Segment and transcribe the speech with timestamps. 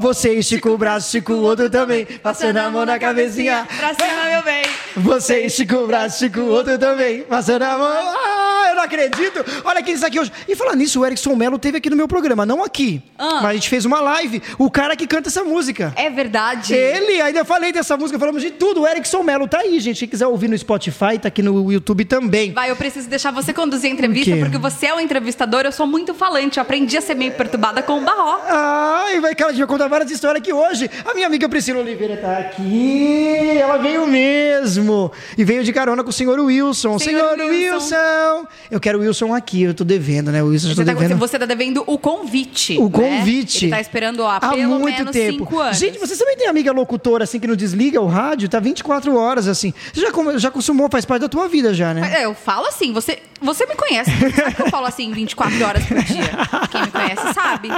[0.00, 2.06] você estica o braço, estica o outro também.
[2.06, 3.66] Passando a mão na cabecinha.
[3.76, 4.64] Pra cima, meu bem.
[4.96, 7.22] Você estica o braço, estica o outro também.
[7.22, 8.49] Passando a mão.
[8.80, 9.44] Não acredito.
[9.62, 10.32] Olha quem está aqui hoje.
[10.48, 12.46] E falando nisso, o Erickson Mello teve aqui no meu programa.
[12.46, 13.02] Não aqui.
[13.18, 13.40] Ah.
[13.42, 14.42] Mas a gente fez uma live.
[14.58, 15.92] O cara que canta essa música.
[15.96, 16.72] É verdade.
[16.72, 18.80] Ele, ainda falei dessa música, falamos de tudo.
[18.82, 19.98] O Erickson Mello tá aí, gente.
[19.98, 22.52] Quem quiser ouvir no Spotify, tá aqui no YouTube também.
[22.54, 25.86] Vai, eu preciso deixar você conduzir a entrevista, porque você é o entrevistador, eu sou
[25.86, 26.56] muito falante.
[26.56, 28.40] Eu aprendi a ser meio perturbada com o Barró.
[28.48, 30.90] Ai, vai que ela vai contar várias histórias aqui hoje.
[31.04, 33.58] A minha amiga Priscila Oliveira tá aqui.
[33.58, 35.12] Ela veio mesmo.
[35.36, 36.98] E veio de carona com o senhor Wilson.
[36.98, 37.84] Senhor Senhor, Wilson.
[37.84, 38.48] Wilson.
[38.70, 39.62] Eu quero o Wilson aqui.
[39.62, 40.42] Eu tô devendo, né?
[40.42, 41.18] O Wilson, eu Você tá, devendo.
[41.18, 42.78] você tá devendo o convite.
[42.78, 42.90] O né?
[42.90, 43.64] convite.
[43.66, 45.38] Ele tá esperando há, Há pelo muito menos tempo.
[45.38, 45.78] cinco anos.
[45.78, 48.48] Gente, você também tem amiga locutora assim que não desliga o rádio?
[48.48, 49.72] Tá 24 horas assim.
[49.92, 52.20] Você já, já consumou, faz parte da tua vida já, né?
[52.20, 54.10] É, eu falo assim, você, você me conhece.
[54.36, 56.30] Sabe que eu falo assim 24 horas por dia.
[56.70, 57.68] Quem me conhece sabe.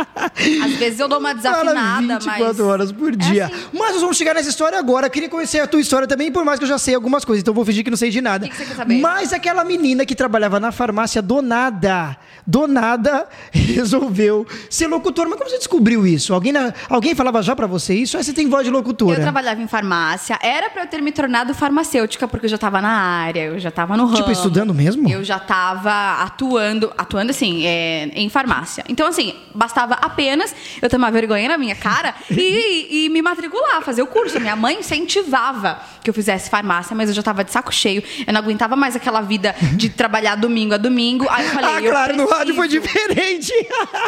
[0.65, 2.61] Às vezes eu dou uma Fala desafinada, 24 mas.
[2.61, 3.47] horas por dia.
[3.47, 3.55] assim.
[3.73, 5.09] Mas nós vamos chegar nessa história agora.
[5.09, 7.55] Queria conhecer a tua história também, por mais que eu já sei algumas coisas, então
[7.55, 8.47] vou fingir que não sei de nada.
[8.47, 8.99] O que que você quer saber?
[8.99, 15.29] Mas aquela menina que trabalhava na farmácia do nada, do nada, resolveu ser locutora.
[15.29, 16.33] Mas como você descobriu isso?
[16.35, 18.17] Alguém, na- alguém falava já pra você isso?
[18.17, 19.17] Aí você tem voz de locutora.
[19.19, 22.81] Eu trabalhava em farmácia, era pra eu ter me tornado farmacêutica, porque eu já tava
[22.81, 24.17] na área, eu já tava no ramo.
[24.17, 25.09] Tipo, estudando mesmo?
[25.09, 28.85] Eu já tava atuando, atuando assim, é, em farmácia.
[28.89, 34.03] Então, assim, bastava apenas eu tomar vergonha na minha cara e, e me matricular, fazer
[34.03, 34.39] o curso.
[34.41, 38.03] Minha mãe incentivava que eu fizesse farmácia, mas eu já tava de saco cheio.
[38.27, 41.27] Eu não aguentava mais aquela vida de trabalhar domingo a domingo.
[41.31, 43.53] Aí eu falei, ah, eu claro, no rádio foi preciso- diferente.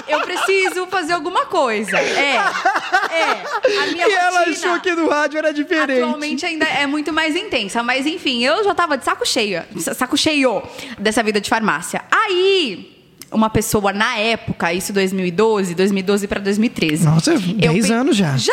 [0.07, 1.99] Eu preciso fazer alguma coisa.
[1.99, 3.79] É, é.
[3.83, 6.03] A minha e ela rotina- achou que no rádio era diferente.
[6.03, 9.63] Atualmente ainda é muito mais intensa, mas enfim, eu já tava de saco cheio,
[9.95, 10.63] saco cheio
[10.99, 12.03] dessa vida de farmácia.
[12.11, 12.93] Aí,
[13.33, 17.05] uma pessoa na época, isso 2012, 2012 para 2013.
[17.05, 18.37] Nossa, eu 10 pe- anos já.
[18.37, 18.53] Já,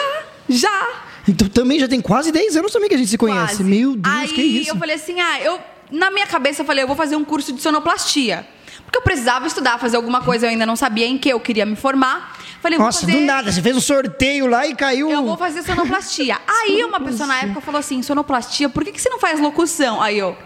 [0.49, 0.87] já.
[1.27, 3.57] Então também já tem quase 10 anos também que a gente se conhece.
[3.57, 3.63] Quase.
[3.63, 4.71] Meu Deus, Aí que isso?
[4.71, 5.59] eu falei assim, ah, eu
[5.91, 8.47] na minha cabeça eu falei, eu vou fazer um curso de sonoplastia.
[8.83, 11.65] Porque eu precisava estudar, fazer alguma coisa, eu ainda não sabia em que eu queria
[11.65, 12.37] me formar.
[12.61, 13.13] Falei, Nossa, fazer...
[13.13, 15.09] do nada, você fez um sorteio lá e caiu.
[15.09, 16.39] Eu vou fazer sonoplastia.
[16.47, 20.01] Aí uma pessoa na época falou assim: sonoplastia, por que, que você não faz locução?
[20.01, 20.37] Aí eu,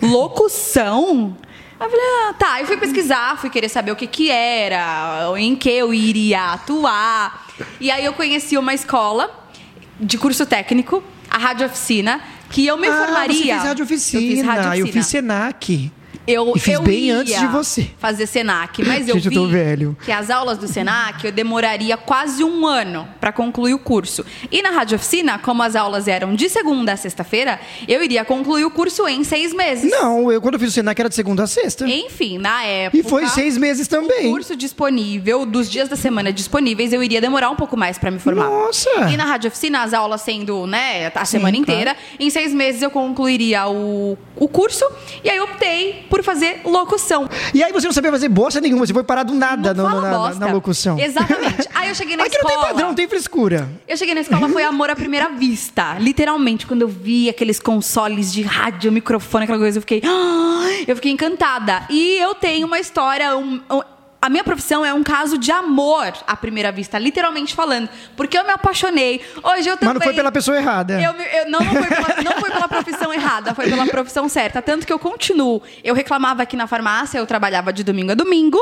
[0.00, 1.36] locução?
[1.80, 2.60] Aí eu falei, ah, tá.
[2.60, 7.46] Eu fui pesquisar, fui querer saber o que que era, em que eu iria atuar.
[7.80, 9.30] E aí eu conheci uma escola
[9.98, 13.36] de curso técnico, a Rádio Oficina, que eu me ah, formaria.
[13.36, 14.22] Você fez rádio oficina.
[14.22, 14.92] Eu fiz rádio Eu oficina.
[14.92, 15.92] fiz Senac.
[16.30, 17.88] Eu, E fiz eu bem ia antes de você.
[17.98, 19.96] fazer Senac, mas eu Gente, eu vi tô velho.
[20.04, 24.24] que as aulas do Senac eu demoraria quase um ano para concluir o curso.
[24.52, 28.64] E na Rádio Oficina, como as aulas eram de segunda a sexta-feira, eu iria concluir
[28.66, 29.90] o curso em seis meses.
[29.90, 31.88] Não, eu quando eu fiz o Senac era de segunda a sexta.
[31.88, 32.98] Enfim, na época.
[32.98, 34.30] E foi seis meses O também.
[34.30, 38.18] curso disponível, dos dias da semana disponíveis, eu iria demorar um pouco mais para me
[38.18, 38.44] formar.
[38.44, 38.90] Nossa!
[39.10, 41.62] E na Rádio Oficina, as aulas sendo, né, a semana claro.
[41.62, 44.84] inteira, em seis meses eu concluiria o, o curso
[45.24, 47.28] e aí eu optei por fazer locução.
[47.54, 50.34] E aí você não sabia fazer bosta nenhuma, você foi parar do nada no- na,
[50.34, 50.98] na- locução.
[50.98, 51.68] Exatamente.
[51.74, 52.58] Aí eu cheguei na Aqui não escola.
[52.58, 53.68] tem padrão, não tem frescura.
[53.86, 55.96] Eu cheguei na escola, foi amor à primeira vista.
[55.98, 60.02] Literalmente, quando eu vi aqueles consoles de rádio, microfone, aquela coisa, eu fiquei.
[60.86, 61.82] Eu fiquei encantada.
[61.90, 63.36] E eu tenho uma história.
[63.36, 63.82] um- um-
[64.28, 67.88] a minha profissão é um caso de amor à primeira vista, literalmente falando.
[68.14, 69.22] Porque eu me apaixonei.
[69.42, 69.88] Hoje eu também.
[69.88, 71.00] Mas não foi pela pessoa errada.
[71.00, 74.60] Eu, eu- não, não, foi pela, não foi pela profissão errada, foi pela profissão certa.
[74.60, 75.62] Tanto que eu continuo.
[75.82, 78.58] Eu reclamava aqui na farmácia, eu trabalhava de domingo a domingo.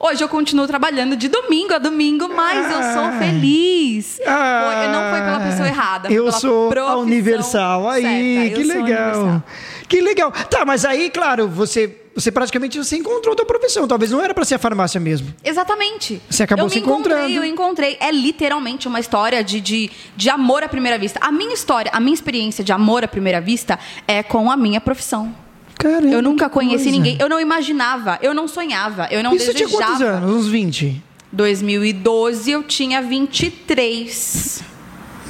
[0.00, 3.16] Hoje eu continuo trabalhando de domingo a domingo, mas eu sou Ah.
[3.18, 4.18] feliz.
[4.26, 6.10] Ah, Foi- não foi pela pessoa errada.
[6.10, 7.88] Eu sou a Universal.
[7.90, 8.02] Aí,
[8.48, 8.56] certa.
[8.56, 8.82] que legal.
[8.82, 9.42] Universal.
[9.88, 10.32] Que legal.
[10.48, 13.88] Tá, mas aí, claro, você, você praticamente você encontrou a tua profissão.
[13.88, 15.34] Talvez não era pra ser a farmácia mesmo.
[15.42, 16.20] Exatamente.
[16.28, 17.34] Você acabou eu se me encontrei, encontrando.
[17.34, 17.96] Eu encontrei.
[18.00, 21.18] É literalmente uma história de, de, de amor à primeira vista.
[21.22, 24.80] A minha história, a minha experiência de amor à primeira vista é com a minha
[24.80, 25.34] profissão.
[25.78, 26.14] Caramba.
[26.14, 26.90] Eu nunca conheci coisa.
[26.90, 27.16] ninguém.
[27.18, 29.92] Eu não imaginava, eu não sonhava, eu não Isso você tinha desejava.
[29.92, 30.30] quantos anos?
[30.36, 31.02] Uns 20?
[31.32, 34.62] 2012 eu tinha 23.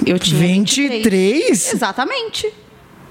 [0.04, 1.74] Eu tinha 23?
[1.74, 2.52] Exatamente.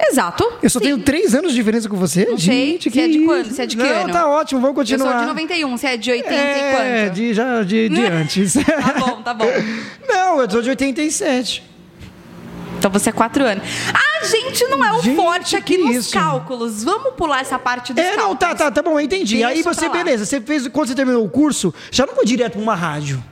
[0.09, 0.43] Exato.
[0.61, 0.85] Eu só Sim.
[0.85, 2.25] tenho três anos de diferença com você?
[2.25, 2.71] Não sei.
[2.71, 3.45] Gente, Você que é de quando?
[3.51, 4.13] Você é de que Não, ano?
[4.13, 5.11] tá ótimo, vamos Eu continuar.
[5.13, 7.15] sou de 91, você é de 80 É, e quanto?
[7.15, 8.53] de, já, de, de antes.
[8.65, 9.45] Tá bom, tá bom.
[10.07, 11.63] Não, eu sou de 87.
[12.77, 13.63] Então você é 4 anos.
[13.93, 16.13] Ah, gente, não é o Gente, forte aqui nos isso?
[16.13, 16.83] cálculos.
[16.83, 18.29] Vamos pular essa parte dos É, cálculos.
[18.29, 19.35] não, tá, tá, tá bom, eu entendi.
[19.35, 22.53] Deixa Aí você, beleza, você fez, quando você terminou o curso, já não foi direto
[22.53, 23.23] pra uma rádio.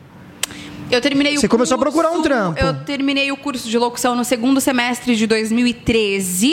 [0.91, 2.59] Eu terminei o Você começou a curso- procurar um trampo.
[2.59, 6.47] Eu terminei o curso de locução no segundo semestre de 2013.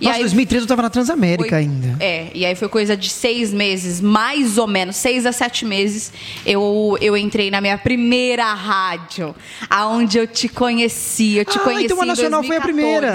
[0.00, 1.96] e Nossa, aí 2013 eu tava na Transamérica foi- ainda.
[1.98, 6.12] É, e aí foi coisa de seis meses, mais ou menos, seis a sete meses,
[6.46, 9.34] eu, eu entrei na minha primeira rádio,
[9.68, 11.36] aonde eu te conheci.
[11.36, 12.72] Eu te Ah, conheci então a Nacional foi a 2014.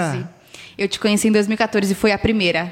[0.08, 0.30] primeira.
[0.76, 2.70] Eu te conheci em 2014 e foi a primeira.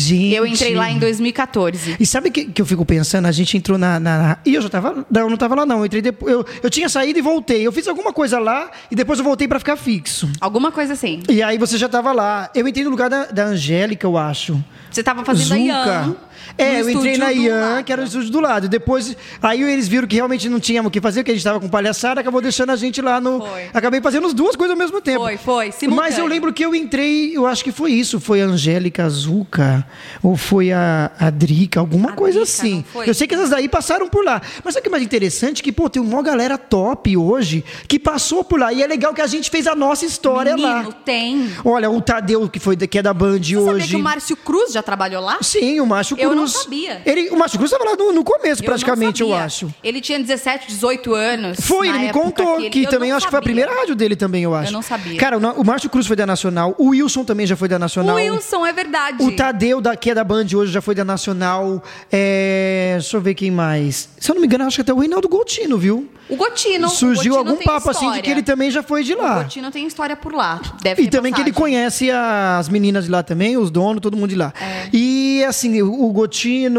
[0.00, 0.34] Gente.
[0.34, 1.96] Eu entrei lá em 2014.
[1.98, 3.26] E sabe que, que eu fico pensando?
[3.26, 3.98] A gente entrou na.
[3.98, 5.06] na, E eu já tava.
[5.10, 5.78] Não, eu não tava lá, não.
[5.78, 6.32] Eu entrei depois.
[6.32, 7.66] Eu, eu tinha saído e voltei.
[7.66, 10.28] Eu fiz alguma coisa lá e depois eu voltei pra ficar fixo.
[10.40, 11.22] Alguma coisa assim.
[11.28, 12.50] E aí você já tava lá.
[12.54, 14.62] Eu entrei no lugar da, da Angélica, eu acho.
[14.90, 16.16] Você tava fazendo a Ian.
[16.58, 18.68] É, eu entrei na Ian, que era o estúdio do lado.
[18.68, 21.60] Depois, aí eles viram que realmente não tínhamos o que fazer, que a gente tava
[21.60, 23.40] com palhaçada, acabou deixando a gente lá no.
[23.40, 23.66] Foi.
[23.74, 25.20] Acabei fazendo as duas coisas ao mesmo tempo.
[25.20, 26.18] Foi, foi, Mas simultâneo.
[26.18, 28.18] eu lembro que eu entrei, eu acho que foi isso.
[28.20, 29.86] Foi a Angélica Azuca,
[30.22, 32.84] ou foi a, a Drica, alguma A coisa Drica, assim.
[33.06, 34.40] Eu sei que essas daí passaram por lá.
[34.64, 35.62] Mas sabe o que é mais interessante?
[35.62, 38.72] Que, pô, tem uma galera top hoje que passou por lá.
[38.72, 40.92] E é legal que a gente fez a nossa história Menino, lá.
[41.04, 41.50] tem.
[41.64, 43.66] Olha, o Tadeu, que, foi, que é da Band Você hoje.
[43.66, 45.38] sabia que o Márcio Cruz já trabalhou lá?
[45.42, 46.30] Sim, o Márcio Cruz.
[46.30, 47.02] Eu não sabia.
[47.04, 49.46] Ele, o Márcio Cruz estava lá no, no começo, Eu praticamente, não eu sabia.
[49.46, 49.74] acho.
[49.82, 51.58] Ele tinha 17, 18 anos.
[51.60, 53.54] Foi, ele me contou que, ele- eu também não acho que foi a sabia.
[53.54, 54.72] primeira rádio dele também, eu acho.
[54.72, 55.18] não sabia.
[55.18, 57.78] Cara, o, o Márcio Cruz foi da Nacional, o Wilson também já foi da O
[57.78, 58.16] Nacional.
[58.16, 59.22] Wilson, é verdade.
[59.22, 61.82] O Tadeu, da, que é da Band hoje, já foi da Nacional.
[62.10, 64.08] É, deixa eu ver quem mais.
[64.18, 66.08] Se eu não me engano, acho que até o Reinaldo Gotino, viu?
[66.28, 66.88] O Gotino.
[66.88, 68.22] Surgiu o Gotino algum papo assim de história.
[68.22, 69.42] que ele também já foi de O lá.
[69.44, 70.60] Gotino tem história por lá.
[70.82, 71.76] Deve E também que ele passagem.
[71.78, 74.52] conhece as meninas de lá também, os donos, todo mundo de lá.
[74.60, 74.88] É.
[74.92, 76.12] E assim, o o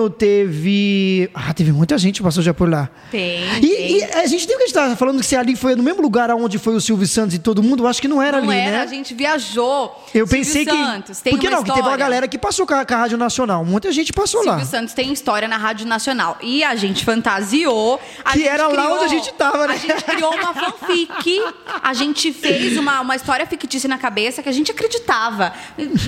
[0.10, 1.30] Teve.
[1.34, 2.90] Ah, teve muita gente que passou já por lá.
[3.12, 3.98] Tem, E, tem.
[3.98, 6.58] e a gente tem que tava falando que se ali foi no mesmo lugar onde
[6.60, 8.72] foi o Silvio Santos e todo mundo, eu acho que não era Não ali, era,
[8.78, 8.82] né?
[8.84, 9.86] a gente viajou.
[10.14, 11.24] Eu Silvio pensei Santos, que.
[11.24, 11.64] tem Por que uma não?
[11.64, 11.98] Que teve uma história.
[12.06, 13.64] galera que passou com a, com a Rádio Nacional.
[13.66, 14.54] Muita gente passou lá.
[14.58, 16.38] Silvio Santos tem história na Rádio Nacional.
[16.42, 18.00] E a gente fantasiou.
[18.24, 19.74] a Que gente era lá onde a gente tava, né?
[19.74, 21.42] A gente criou uma fanfic.
[21.82, 25.54] A gente fez uma, uma história fictícia na cabeça que a gente acreditava.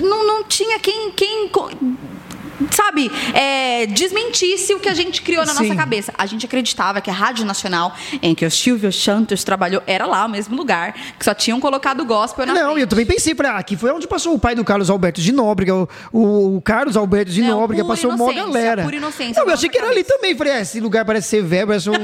[0.02, 1.10] Não, não tinha quem.
[1.12, 1.50] quem
[2.70, 5.62] Sabe, é, desmentisse o que a gente criou na Sim.
[5.68, 6.12] nossa cabeça.
[6.16, 10.24] A gente acreditava que a Rádio Nacional, em que o Silvio Santos trabalhou, era lá,
[10.26, 12.78] o mesmo lugar, que só tinham colocado gospel na Não, frente.
[12.78, 15.20] e eu também pensei, falei, ah, aqui foi onde passou o pai do Carlos Alberto
[15.20, 18.82] de Nóbrega, o, o- o Carlos Alberto de Não, Nóbrega, passou uma galera.
[18.82, 20.36] pura inocência Não, eu achei que era ali também.
[20.36, 21.94] Falei, ah, esse lugar parece ser velho, parece um,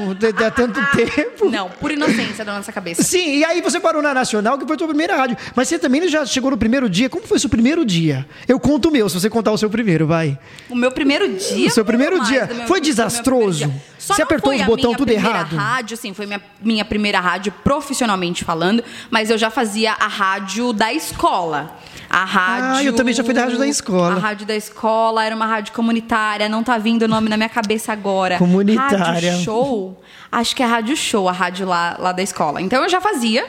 [0.47, 1.51] há tanto tempo.
[1.51, 3.03] Não, por inocência da nossa cabeça.
[3.03, 5.37] Sim, e aí você parou na Nacional, que foi a sua primeira rádio.
[5.55, 7.09] Mas você também já chegou no primeiro dia.
[7.09, 8.27] Como foi o seu primeiro dia?
[8.49, 10.39] Eu conto o meu, se você contar o seu primeiro, vai.
[10.69, 11.69] O meu primeiro dia.
[11.69, 13.67] O seu primeiro dia foi desastroso?
[13.67, 13.83] dia.
[13.99, 15.57] Você apertou os botão tudo primeira errado?
[15.57, 20.73] rádio, assim, foi minha, minha primeira rádio profissionalmente falando, mas eu já fazia a rádio
[20.73, 21.77] da escola.
[22.09, 22.77] A rádio.
[22.77, 24.15] Ah, eu também já fui da rádio da escola.
[24.15, 27.49] A rádio da escola era uma rádio comunitária, não tá vindo o nome na minha
[27.49, 28.39] cabeça agora.
[28.39, 28.99] Comunitária.
[28.99, 30.03] Rádio show.
[30.31, 32.61] Acho que é rádio show, a rádio lá, lá da escola.
[32.61, 33.45] Então eu já fazia.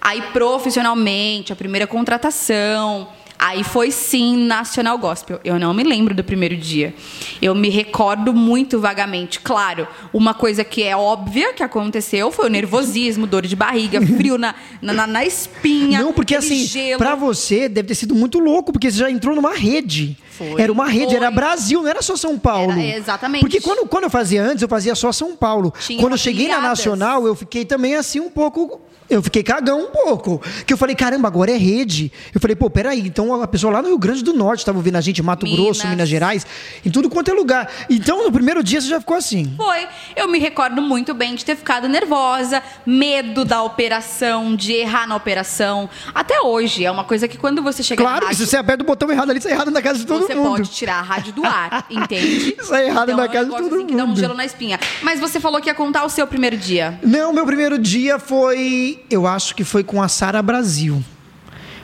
[0.00, 3.08] Aí profissionalmente, a primeira contratação.
[3.42, 5.40] Aí foi sim Nacional Gospel.
[5.42, 6.92] Eu não me lembro do primeiro dia.
[7.40, 9.40] Eu me recordo muito vagamente.
[9.40, 14.36] Claro, uma coisa que é óbvia que aconteceu foi o nervosismo, dor de barriga, frio
[14.36, 16.02] na, na, na- espinha.
[16.02, 16.66] Não, porque assim,
[16.98, 20.18] pra você deve ter sido muito louco, porque você já entrou numa rede.
[20.30, 21.16] Foi, era uma rede, foi.
[21.16, 22.72] era Brasil, não era só São Paulo.
[22.72, 23.40] Era, exatamente.
[23.40, 25.72] Porque quando, quando eu fazia antes, eu fazia só São Paulo.
[25.80, 26.60] Tinha quando eu cheguei na.
[26.60, 28.82] Nacional, eu fiquei também assim um pouco.
[29.10, 30.40] Eu fiquei cagão um pouco.
[30.64, 32.12] Que eu falei, caramba, agora é rede.
[32.32, 34.96] Eu falei, pô, peraí, então a pessoa lá no Rio Grande do Norte estava ouvindo
[34.96, 35.60] a gente, Mato Minas.
[35.60, 36.46] Grosso, Minas Gerais,
[36.86, 37.68] em tudo quanto é lugar.
[37.90, 39.52] Então, no primeiro dia você já ficou assim.
[39.56, 39.86] Foi.
[40.14, 45.16] Eu me recordo muito bem de ter ficado nervosa, medo da operação, de errar na
[45.16, 45.90] operação.
[46.14, 48.82] Até hoje, é uma coisa que quando você chega Claro que se rádio, você aperta
[48.82, 50.56] o botão errado ali, sai errado na casa de todo você mundo.
[50.56, 52.54] pode tirar a rádio do ar, entende?
[52.60, 54.20] Isso é errado então, na é casa de todo assim que dá um mundo.
[54.20, 54.78] gelo na espinha.
[55.02, 56.98] Mas você falou que ia contar o seu primeiro dia.
[57.02, 58.99] Não, meu primeiro dia foi.
[59.08, 61.02] Eu acho que foi com a Sara Brasil.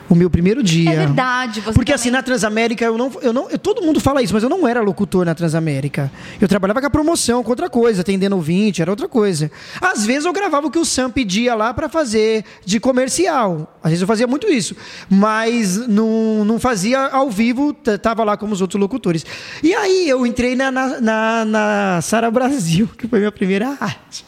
[0.08, 0.88] O meu primeiro dia.
[0.92, 3.50] É verdade, você Porque também- assim, na Transamérica, eu não, eu não.
[3.50, 6.12] eu- todo mundo fala isso, mas eu não era locutor na Transamérica.
[6.40, 9.50] Eu trabalhava com a promoção, com outra coisa, atendendo ouvinte, era outra coisa.
[9.80, 13.76] Às vezes eu gravava o que o Sam pedia lá para fazer de comercial.
[13.82, 14.76] Às vezes eu fazia muito isso.
[15.10, 19.26] Mas não, não fazia ao vivo, tava lá como os outros locutores.
[19.60, 24.24] E aí eu entrei na, na, na, na Sara Brasil, que foi minha primeira arte.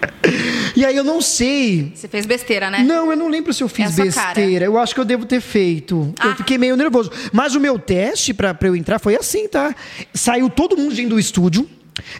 [0.76, 1.92] E aí eu não sei.
[1.94, 2.78] Você fez besteira, né?
[2.84, 4.64] Não, eu não lembro se eu fiz É besteira.
[4.64, 6.14] Eu acho que eu devo ter feito.
[6.22, 6.36] Eu Ah.
[6.36, 7.10] fiquei meio nervoso.
[7.32, 9.74] Mas o meu teste pra, pra eu entrar foi assim, tá?
[10.14, 11.68] Saiu todo mundo do estúdio,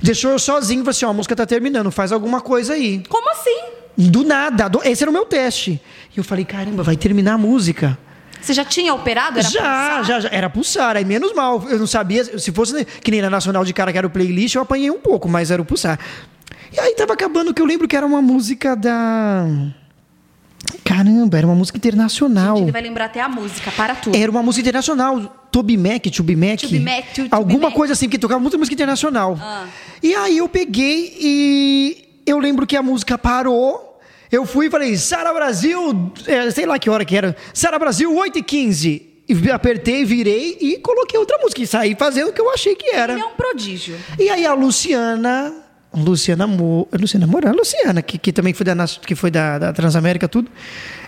[0.03, 3.03] deixou eu sozinho e falou assim: ó, a música tá terminando, faz alguma coisa aí.
[3.09, 3.61] Como assim?
[3.97, 4.69] Do nada.
[4.69, 5.81] do- Esse era o meu teste.
[6.15, 7.97] E eu falei: caramba, vai terminar a música.
[8.43, 9.39] Você já tinha operado?
[9.39, 10.05] Era já, pulsar?
[10.05, 10.29] já, já.
[10.33, 10.97] Era pulsar.
[10.97, 11.65] Aí menos mal.
[11.69, 12.25] Eu não sabia.
[12.39, 14.91] Se fosse né, que nem na Nacional de cara que era o playlist, eu apanhei
[14.91, 15.99] um pouco, mas era o pulsar.
[16.73, 19.47] E aí tava acabando que eu lembro que era uma música da.
[20.85, 22.59] Caramba, era uma música internacional.
[22.59, 24.17] Ele vai lembrar até a música, para tudo.
[24.17, 25.49] Era uma música internacional.
[25.51, 26.61] Toby Mac, Tubi Mac.
[26.61, 27.75] Tubi Mac, Alguma Mac.
[27.75, 29.37] coisa assim, porque tocava muita música internacional.
[29.41, 29.67] Ah.
[30.03, 33.99] E aí eu peguei e eu lembro que a música parou.
[34.31, 37.37] Eu fui e falei, Sara Brasil, é, sei lá que hora que era.
[37.53, 41.63] Sara Brasil, 8 e 15 E apertei, virei e coloquei outra música.
[41.63, 43.15] E saí fazendo o que eu achei que era.
[43.15, 43.97] Ele é um prodígio.
[44.19, 45.53] E aí a Luciana,
[45.93, 50.29] Luciana Mo, Luciana Moura, Luciana, que, que também foi da, que foi da, da Transamérica,
[50.29, 50.49] tudo.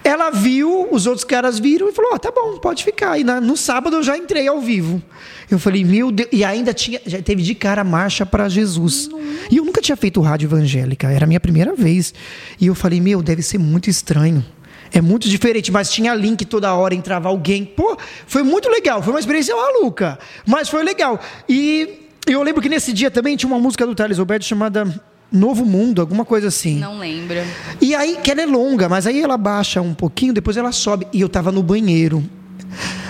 [0.02, 3.16] Ela viu, os outros caras viram e falou: Ó, tá bom, pode ficar.
[3.18, 5.00] E na- no sábado eu já entrei ao vivo.
[5.48, 6.28] Eu falei, meu Deus.
[6.32, 9.08] E ainda tinha, já teve de cara a marcha para Jesus.
[9.50, 12.12] E eu nunca tinha feito rádio evangélica, era a minha primeira vez.
[12.60, 14.44] E eu falei, meu, deve ser muito estranho.
[14.94, 17.64] É muito diferente, mas tinha link toda hora, entrava alguém.
[17.64, 17.96] Pô,
[18.26, 21.18] foi muito legal, foi uma experiência maluca, mas foi legal.
[21.48, 24.84] E eu lembro que nesse dia também tinha uma música do Thales Roberto chamada
[25.30, 26.78] Novo Mundo, alguma coisa assim.
[26.78, 27.38] Não lembro.
[27.80, 31.06] E aí, que ela é longa, mas aí ela baixa um pouquinho, depois ela sobe.
[31.12, 32.22] E eu tava no banheiro.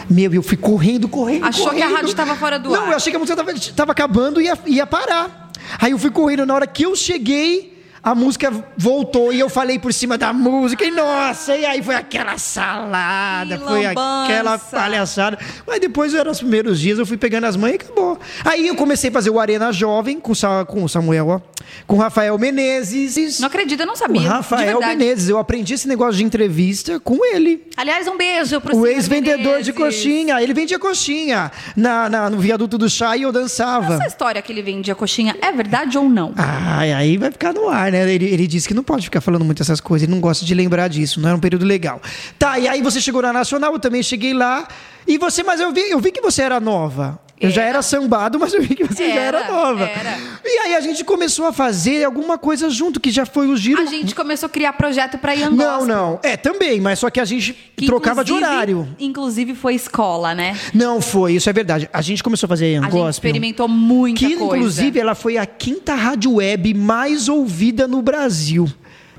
[0.08, 1.44] Meu, eu fui correndo, correndo.
[1.46, 1.94] Achou que a correndo.
[1.96, 2.90] rádio tava fora do Não, ar.
[2.90, 5.50] eu achei que a música tava, tava acabando e ia, ia parar.
[5.78, 7.71] Aí eu fui correndo, na hora que eu cheguei,
[8.02, 10.84] a música voltou e eu falei por cima da música.
[10.84, 14.24] E nossa, e aí foi aquela salada, Que foi lambança.
[14.24, 15.38] aquela palhaçada.
[15.66, 18.18] Mas depois, eram os primeiros dias, eu fui pegando as mães e acabou.
[18.44, 21.40] Aí eu comecei a fazer o Arena Jovem com, o Samuel, ó,
[21.86, 23.38] com o Rafael Menezes.
[23.38, 24.20] Não acredito, eu não O sabia.
[24.20, 24.80] de Rafael.
[24.80, 27.62] Menezes, eu aprendi esse negócio de entrevista com ele.
[27.76, 30.42] Aliás, um beijo pro O ex-vendedor de coxinha.
[30.42, 33.94] Ele vendia coxinha na, na- no viaduto do chá e eu dançava.
[33.94, 36.32] Essa história que ele vendia coxinha é verdade ou não?
[36.36, 38.12] Ai, aí vai ficar no ar, né?
[38.12, 40.54] Ele, ele disse que não pode ficar falando muito essas coisas, ele não gosta de
[40.54, 42.00] lembrar disso, não era um período legal.
[42.38, 44.66] Tá, e aí você chegou na Nacional, eu também cheguei lá.
[45.06, 47.20] E você, mas eu vi, eu vi que você era nova.
[47.40, 47.70] Eu já Era.
[47.70, 49.84] era sambado, mas eu vi que você já Era, era nova.
[49.84, 50.16] era.
[50.44, 53.82] E aí a gente começou a fazer alguma coisa junto, que já foi o giro.
[53.82, 56.20] A gente começou a criar projeto pra Young Não, não.
[56.22, 58.86] É, também, mas só que a gente que trocava de horário.
[58.98, 60.56] Inclusive foi escola, né?
[60.72, 61.88] Não foi, isso é verdade.
[61.92, 64.56] A gente começou a fazer Young A gente experimentou muita Que coisa.
[64.56, 68.68] inclusive ela foi a quinta rádio web mais ouvida no Brasil.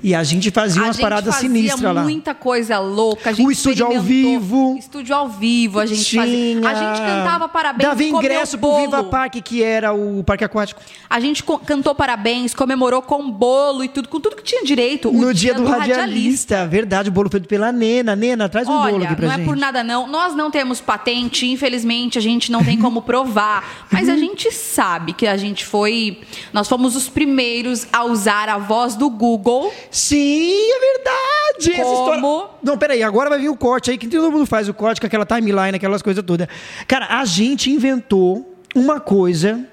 [0.03, 2.03] E a gente fazia a umas gente paradas fazia sinistras lá.
[2.03, 3.29] muita coisa louca.
[3.29, 4.75] A gente O estúdio ao vivo.
[4.77, 6.69] Estúdio ao vivo, a gente fazia.
[6.69, 8.81] A gente cantava parabéns, Dava ingresso pro bolo.
[8.81, 10.81] Viva Parque, que era o parque aquático.
[11.09, 15.09] A gente cantou parabéns, comemorou com bolo e tudo, com tudo que tinha direito.
[15.09, 16.67] no dia, do, radialista.
[16.67, 18.13] Verdade, o bolo feito pela Nena.
[18.13, 19.43] Nena, traz um bolo Olha, aqui pra não gente.
[19.43, 20.05] é por nada não.
[20.07, 23.87] Nós não temos patente, infelizmente a gente não tem como provar.
[23.89, 26.19] Mas a gente sabe que a gente foi.
[26.51, 29.71] Nós fomos os primeiros a usar a voz do Google.
[29.93, 31.71] Sim, é verdade.
[31.79, 32.15] Essa Como?
[32.17, 32.49] história...
[32.63, 35.05] Não, peraí, agora vai vir o corte aí, que todo mundo faz o corte com
[35.05, 36.47] aquela timeline, aquelas coisas todas.
[36.87, 39.63] Cara, a gente inventou uma coisa.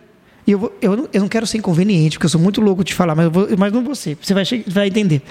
[0.46, 2.84] E eu, vou- eu, não, eu não quero ser inconveniente, porque eu sou muito louco
[2.84, 4.18] de falar, mas, eu vou- mas não ser.
[4.20, 5.22] Você vai, vai entender.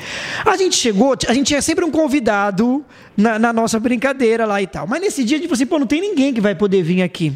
[0.44, 2.84] A gente chegou, a gente tinha sempre um convidado
[3.16, 4.88] na, na nossa brincadeira lá e tal.
[4.88, 7.04] Mas nesse dia a gente falou assim, pô, não tem ninguém que vai poder vir
[7.04, 7.34] aqui.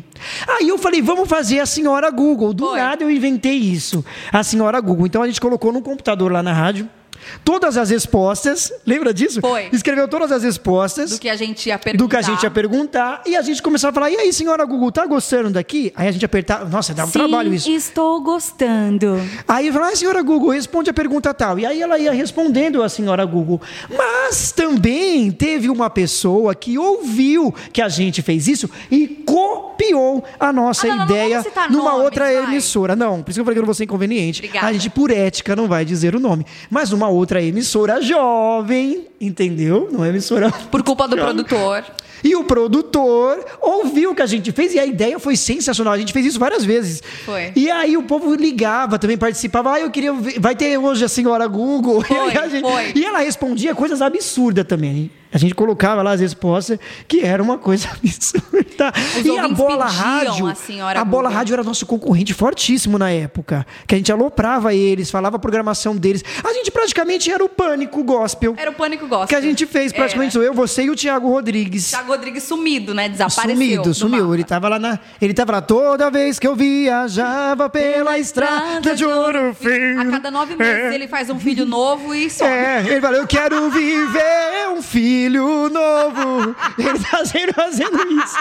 [0.48, 2.52] Aí eu falei, vamos fazer a senhora Google.
[2.52, 2.80] Do Foi.
[2.80, 4.04] nada eu inventei isso.
[4.32, 5.06] A senhora Google.
[5.06, 6.90] Então a gente colocou no computador lá na rádio.
[7.44, 9.40] Todas as respostas, lembra disso?
[9.42, 9.70] Foi.
[9.72, 12.04] Escreveu todas as respostas Do que a gente ia perguntar.
[12.04, 14.66] do que a gente ia perguntar e a gente começava a falar: e aí, senhora
[14.66, 15.92] Google, tá gostando daqui?
[15.96, 17.70] Aí a gente apertava, nossa, dá um Sim, trabalho isso.
[17.70, 19.20] estou gostando.
[19.48, 21.58] Aí falava, ah, senhora Google, responde a pergunta tal.
[21.60, 23.62] E aí ela ia respondendo a senhora Google.
[23.96, 30.52] Mas também teve uma pessoa que ouviu que a gente fez isso e copiou a
[30.54, 32.44] nossa Ah, não, não, não ideia vamos citar numa nomes, outra vai.
[32.44, 32.96] emissora.
[32.96, 34.40] Não, por isso que eu falei que eu não vou ser inconveniente.
[34.42, 34.68] Obrigada.
[34.68, 36.46] A gente, por ética, não vai dizer o nome.
[36.70, 39.90] Mas numa outra emissora jovem, entendeu?
[39.92, 41.34] Não é emissora Por culpa do jovem.
[41.36, 41.86] produtor.
[42.24, 45.94] E o produtor ouviu o que a gente fez e a ideia foi sensacional.
[45.94, 47.04] A gente fez isso várias vezes.
[47.26, 47.52] Foi.
[47.54, 49.74] E aí o povo ligava, também participava.
[49.74, 50.40] Ah, eu queria ver.
[50.40, 52.00] Vai ter hoje a senhora Google.
[52.08, 52.92] Foi, e, a gente- foi.
[52.96, 55.12] e ela respondia coisas absurdas também.
[55.34, 58.94] A gente colocava lá as respostas, que era uma coisa absurda.
[59.20, 60.48] Os e a bola rádio.
[60.48, 63.66] a a bola rádio era nosso concorrente fortíssimo na época.
[63.88, 66.24] Que a gente aloprava eles, falava a programação deles.
[66.44, 68.54] A gente praticamente era o pânico gospel.
[68.58, 69.28] Era o Pânico Gospel.
[69.28, 71.90] Que a gente fez, praticamente sou eu, você e o Thiago Rodrigues.
[71.90, 73.10] Thiago Rodrigues sumido, né?
[73.10, 73.56] Desapareceu.
[73.56, 74.24] Sumido, do sumiu.
[74.24, 74.34] mapa.
[74.36, 75.00] Ele tava lá na.
[75.22, 80.02] Ele tava lá toda vez que eu viajava pela estrada de ouro fino.
[80.02, 82.50] A cada nove meses ele faz um filho novo e some.
[82.50, 86.56] É, ele falou, eu quero viver um filho novo.
[86.78, 88.38] Ele tá sempre fazendo isso.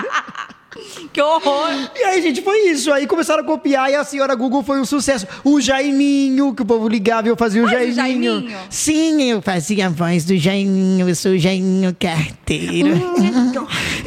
[1.12, 1.68] Que horror!
[1.94, 2.90] E aí, gente, foi isso.
[2.92, 5.26] Aí começaram a copiar e a senhora Google foi um sucesso.
[5.44, 8.32] O Jaiminho, que o povo ligava e eu fazia o Faz o Jaiminho.
[8.40, 8.58] Jaiminho?
[8.70, 11.06] Sim, eu fazia a voz do Jaiminho.
[11.06, 12.94] Eu sou o Jaiminho Carteiro.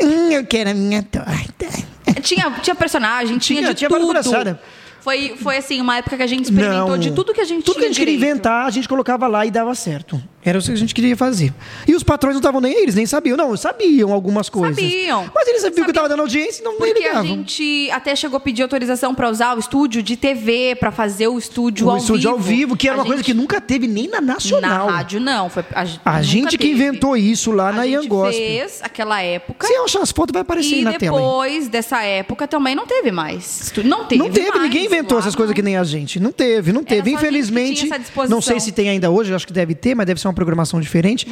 [0.01, 1.67] Hum, eu quero a minha torta.
[2.22, 4.08] Tinha, tinha personagem, tinha, Tinha- de tinha tudo.
[4.08, 4.58] palhaçadas.
[5.01, 6.98] Foi, foi assim, uma época que a gente experimentou Não.
[6.98, 8.32] de tudo que a gente Tudo que a tinha gente queria direito.
[8.38, 10.20] inventar, a gente colocava lá e dava certo.
[10.45, 11.51] Era o que a gente queria fazer.
[11.87, 13.35] E os patrões não estavam nem aí, eles nem sabiam.
[13.35, 14.75] Não, sabiam algumas coisas.
[14.75, 15.29] Sabiam.
[15.33, 17.25] Mas eles sabiam que estava dando audiência e não nem Porque a ligavam.
[17.25, 21.37] gente até chegou a pedir autorização pra usar o estúdio de TV, pra fazer o
[21.37, 22.33] estúdio o ao estúdio vivo.
[22.35, 24.85] ao vivo, que era A uma coisa gente- que nunca teve nem na Nacional.
[24.87, 25.49] Na rádio, não.
[25.49, 26.71] Foi, a, A gente que teve.
[26.73, 28.33] inventou isso lá a na Ian Gospel.
[28.39, 29.65] fez aquela época.
[29.65, 31.17] Se achar as fotos, vai aparecer aí E na tela.
[31.17, 31.23] aí.
[31.23, 33.73] depois dessa época também não teve mais.
[33.83, 36.19] Não teve Não teve, mais ninguém inventou essas coisas que nem a gente.
[36.19, 37.01] Não teve, não teve.
[37.01, 37.89] a que Infelizmente,
[38.29, 40.33] não sei se tem ainda hoje, eu acho que deve ter, mas deve ser uma
[40.36, 41.25] programação diferente.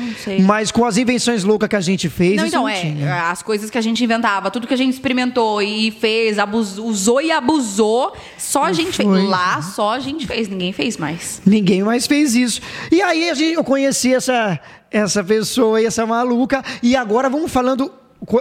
[0.46, 3.30] Mas com as invenções loucas que a gente fez, Não, então, não é, tinha.
[3.30, 7.22] as coisas que a gente inventava, tudo que a gente experimentou e fez, abusou, usou
[7.22, 9.06] e abusou, só a gente foi.
[9.06, 9.30] fez.
[9.30, 11.42] Lá, só a gente fez, ninguém fez mais.
[11.46, 12.62] Ninguém mais fez isso.
[12.92, 16.64] E aí a gente, eu conheci essa, essa pessoa e essa maluca.
[16.82, 17.92] E agora vamos falando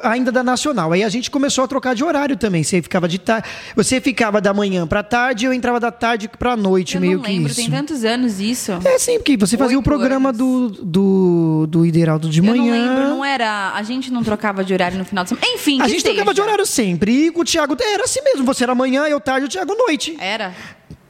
[0.02, 0.92] ainda da Nacional.
[0.92, 2.62] Aí a gente começou a trocar de horário também.
[2.62, 6.56] Você ficava de tarde, você ficava da manhã pra tarde, eu entrava da tarde pra
[6.56, 7.60] noite, Eu meio não que lembro, isso.
[7.60, 8.72] tem tantos anos isso.
[8.84, 10.38] É sim, porque você fazia o Oito programa anos.
[10.38, 12.72] do, do, do Ideraldo de Eu não manhã.
[12.72, 13.72] lembro, não era.
[13.74, 15.46] A gente não trocava de horário no final de semana.
[15.54, 16.42] Enfim, A gente trocava de seja.
[16.48, 17.26] horário sempre.
[17.26, 18.44] E com o Thiago era assim mesmo.
[18.44, 20.16] Você era manhã, eu tarde, o Thiago noite.
[20.20, 20.54] Era.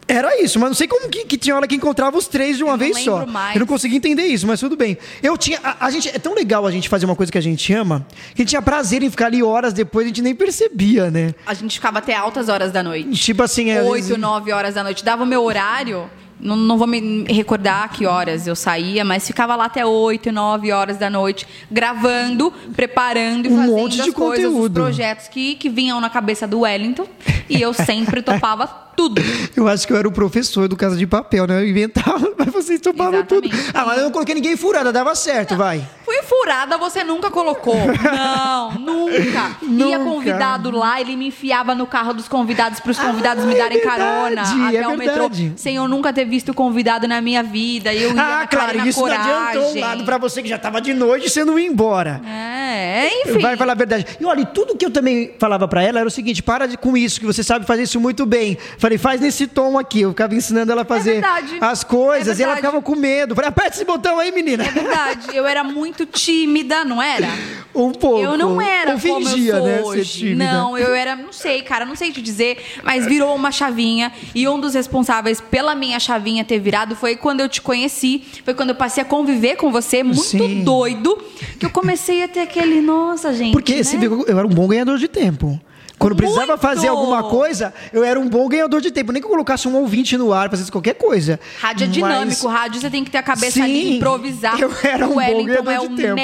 [0.09, 2.65] Era isso, mas não sei como que, que tinha hora que encontrava os três de
[2.65, 3.25] uma Eu vez só.
[3.25, 3.55] mais.
[3.55, 4.99] Eu não consegui entender isso, mas tudo bem.
[5.23, 5.59] Eu tinha.
[5.63, 8.05] A, a gente, é tão legal a gente fazer uma coisa que a gente ama,
[8.35, 11.35] que a gente tinha prazer em ficar ali horas depois, a gente nem percebia, né?
[11.47, 13.11] A gente ficava até altas horas da noite.
[13.13, 13.83] Tipo assim, é.
[13.83, 15.05] Oito, nove horas da noite.
[15.05, 16.11] Dava o meu horário.
[16.41, 20.73] Não, não vou me recordar que horas eu saía, mas ficava lá até 8, 9
[20.73, 24.75] horas da noite, gravando, preparando e Um fazendo monte de as coisas, os conteúdo.
[24.75, 27.07] projetos que, que vinham na cabeça do Wellington.
[27.49, 29.23] E eu sempre topava tudo.
[29.57, 31.61] Eu acho que eu era o professor do Casa de Papel, né?
[31.61, 33.47] Eu inventava, mas vocês topavam tudo.
[33.47, 33.71] Exatamente.
[33.77, 35.87] Ah, mas eu não coloquei ninguém furada, dava certo, vai.
[36.05, 37.77] Fui furada, você nunca colocou.
[37.77, 39.57] Não, nunca.
[39.63, 39.99] Ia Nunca.
[40.11, 43.59] convidado lá, ele me enfiava no carro dos convidados para os convidados Ah, me é
[43.59, 45.29] darem verdade, carona até é o metrô.
[45.29, 45.53] verdade.
[45.57, 47.93] Sem eu nunca ter visto convidado na minha vida.
[47.95, 49.81] Eu ia Ah, na claro, isso não adiantou um coragem.
[49.83, 52.21] lado pra você que já tava de noite e você não ia embora.
[52.27, 53.39] É, enfim.
[53.41, 54.07] Vai falar a verdade.
[54.21, 56.97] E olha, tudo que eu também falava pra ela era o seguinte: para de, com
[56.97, 58.57] isso, que você sabe fazer isso muito bem.
[58.83, 60.01] Falei, faz nesse tom aqui.
[60.01, 61.57] Eu ficava ensinando ela a fazer verdade.
[61.61, 63.33] as coisas É e ela ficava com medo.
[63.33, 64.65] Falei, aperta esse botão aí, menina.
[64.65, 67.29] É verdade, eu era muito tímida, não era?
[67.75, 68.19] Um pouco.
[68.23, 69.77] Eu não era fingia, eu sou né?
[69.79, 70.19] Ser hoje.
[70.19, 70.53] tímida.
[70.53, 74.47] Não, eu era, não sei, cara, não sei te dizer, mas virou uma chavinha e
[74.47, 78.71] um dos responsáveis pela minha chavinha ter virado foi quando eu te conheci, foi quando
[78.71, 80.63] eu passei a conviver com você, muito Sim.
[80.65, 81.17] doido,
[81.59, 83.83] que eu comecei a ter aquele, nossa, gente, Porque né?
[83.83, 85.59] você viu, eu era um bom ganhador de tempo.
[86.03, 86.61] Quando precisava Muito!
[86.61, 89.13] fazer alguma coisa, eu era um bom ganhador de tempo.
[89.13, 91.39] Nem que eu colocasse um ouvinte no ar, fazendo qualquer coisa.
[91.61, 94.59] Rádio é Mas- dinâmico, rádio você tem que ter a cabeça Sim, ali, improvisar.
[94.61, 96.17] eu era um bom ganhador é de tempo.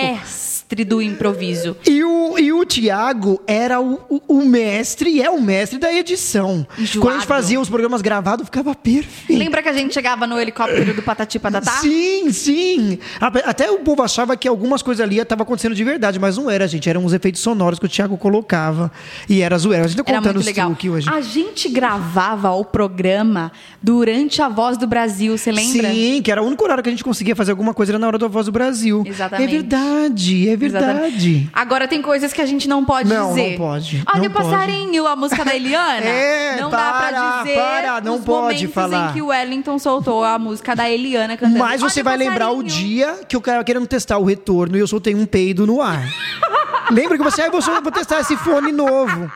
[0.69, 1.77] Mestre do improviso.
[1.87, 5.93] E o, e o Tiago era o, o, o mestre, e é o mestre da
[5.93, 6.67] edição.
[6.79, 7.01] Enjoado.
[7.01, 9.39] Quando a gente fazia os programas gravados, ficava perfeito.
[9.39, 11.73] Lembra que a gente chegava no helicóptero do Patati Patatá?
[11.81, 12.99] Sim, sim.
[13.21, 16.69] Até o povo achava que algumas coisas ali estavam acontecendo de verdade, mas não era,
[16.69, 16.89] gente.
[16.89, 18.93] Eram uns efeitos sonoros que o Thiago colocava.
[19.29, 19.85] E era zoeira.
[19.85, 20.67] A gente tá contando os legal.
[20.67, 21.09] truques hoje.
[21.09, 23.51] A gente gravava o programa
[23.83, 25.91] durante a Voz do Brasil, você lembra?
[25.91, 28.07] Sim, que era o único horário que a gente conseguia fazer alguma coisa era na
[28.07, 29.03] hora da Voz do Brasil.
[29.07, 29.49] Exatamente.
[29.49, 30.89] É verdade, é verdade.
[30.89, 31.51] Exatamente.
[31.53, 33.51] Agora tem coisas que a gente não pode Não, dizer.
[33.51, 36.07] não pode, Olha não o passarinho, a música da Eliana.
[36.09, 39.11] É, não dá para, pra dizer para, não os pode falar.
[39.11, 41.59] em que o Wellington soltou a música da Eliana cantando.
[41.59, 44.87] Mas você vai lembrar o dia que eu estava querendo testar o retorno e eu
[44.87, 46.03] soltei um peido no ar.
[46.91, 49.31] Lembra que você, aí você eu vou testar esse fone novo.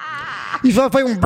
[0.64, 1.18] E foi um.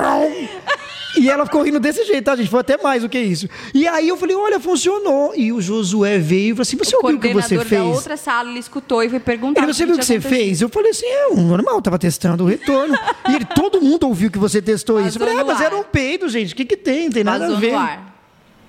[1.16, 2.50] E ela ficou rindo desse jeito, tá, gente?
[2.50, 3.48] Foi até mais do que isso.
[3.72, 5.32] E aí eu falei, olha, funcionou.
[5.34, 7.80] E o Josué veio e falou assim, você O ouviu o que você fez?
[7.82, 9.62] da outra sala, ele escutou e foi perguntar.
[9.62, 10.60] Ele, você viu o que você fez?
[10.60, 12.94] Eu falei assim, é, normal, tava testando o retorno.
[13.28, 15.18] e ele, todo mundo ouviu que você testou isso.
[15.18, 15.66] Eu Vazou falei, ah, mas ar.
[15.66, 16.52] era um peido, gente.
[16.52, 17.04] O que que tem?
[17.04, 17.72] Não tem nada Vazou a ver.
[17.72, 18.16] no ar.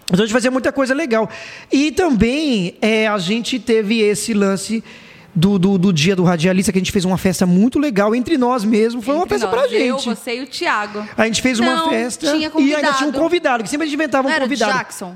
[0.10, 1.30] Então a gente fazia muita coisa legal.
[1.70, 4.82] E também é, a gente teve esse lance
[5.38, 8.38] do, do, do dia do radialista, que a gente fez uma festa muito legal entre
[8.40, 9.02] nós mesmo.
[9.04, 10.16] Foi uma Entre festa nós, pra Eu, gente.
[10.16, 11.08] você e o Thiago.
[11.16, 13.88] A gente fez uma Não, festa tinha e ainda tinha um convidado, que sempre a
[13.88, 14.74] gente inventava um Não era o convidado.
[14.74, 15.16] Jackson?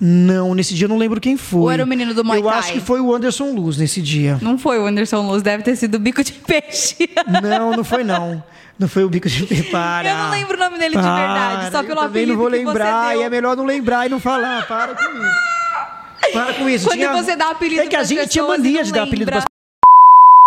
[0.00, 1.60] Não, nesse dia eu não lembro quem foi.
[1.60, 4.38] Ou era o menino do Muay Eu acho que foi o Anderson Luz nesse dia.
[4.40, 6.96] Não foi o Anderson Luz, deve ter sido o bico de peixe.
[7.42, 8.42] Não, não foi não.
[8.78, 10.08] Não foi o bico de para.
[10.08, 12.46] Eu não lembro o nome dele de verdade, só eu pelo também apelido não vou
[12.48, 14.68] lembrar, e é melhor não lembrar e não falar.
[14.68, 16.32] Para com isso.
[16.32, 16.84] Para com isso.
[16.86, 19.48] Quando Tinha- você dá apelido É que a gente tinha mania de dar apelido lembra.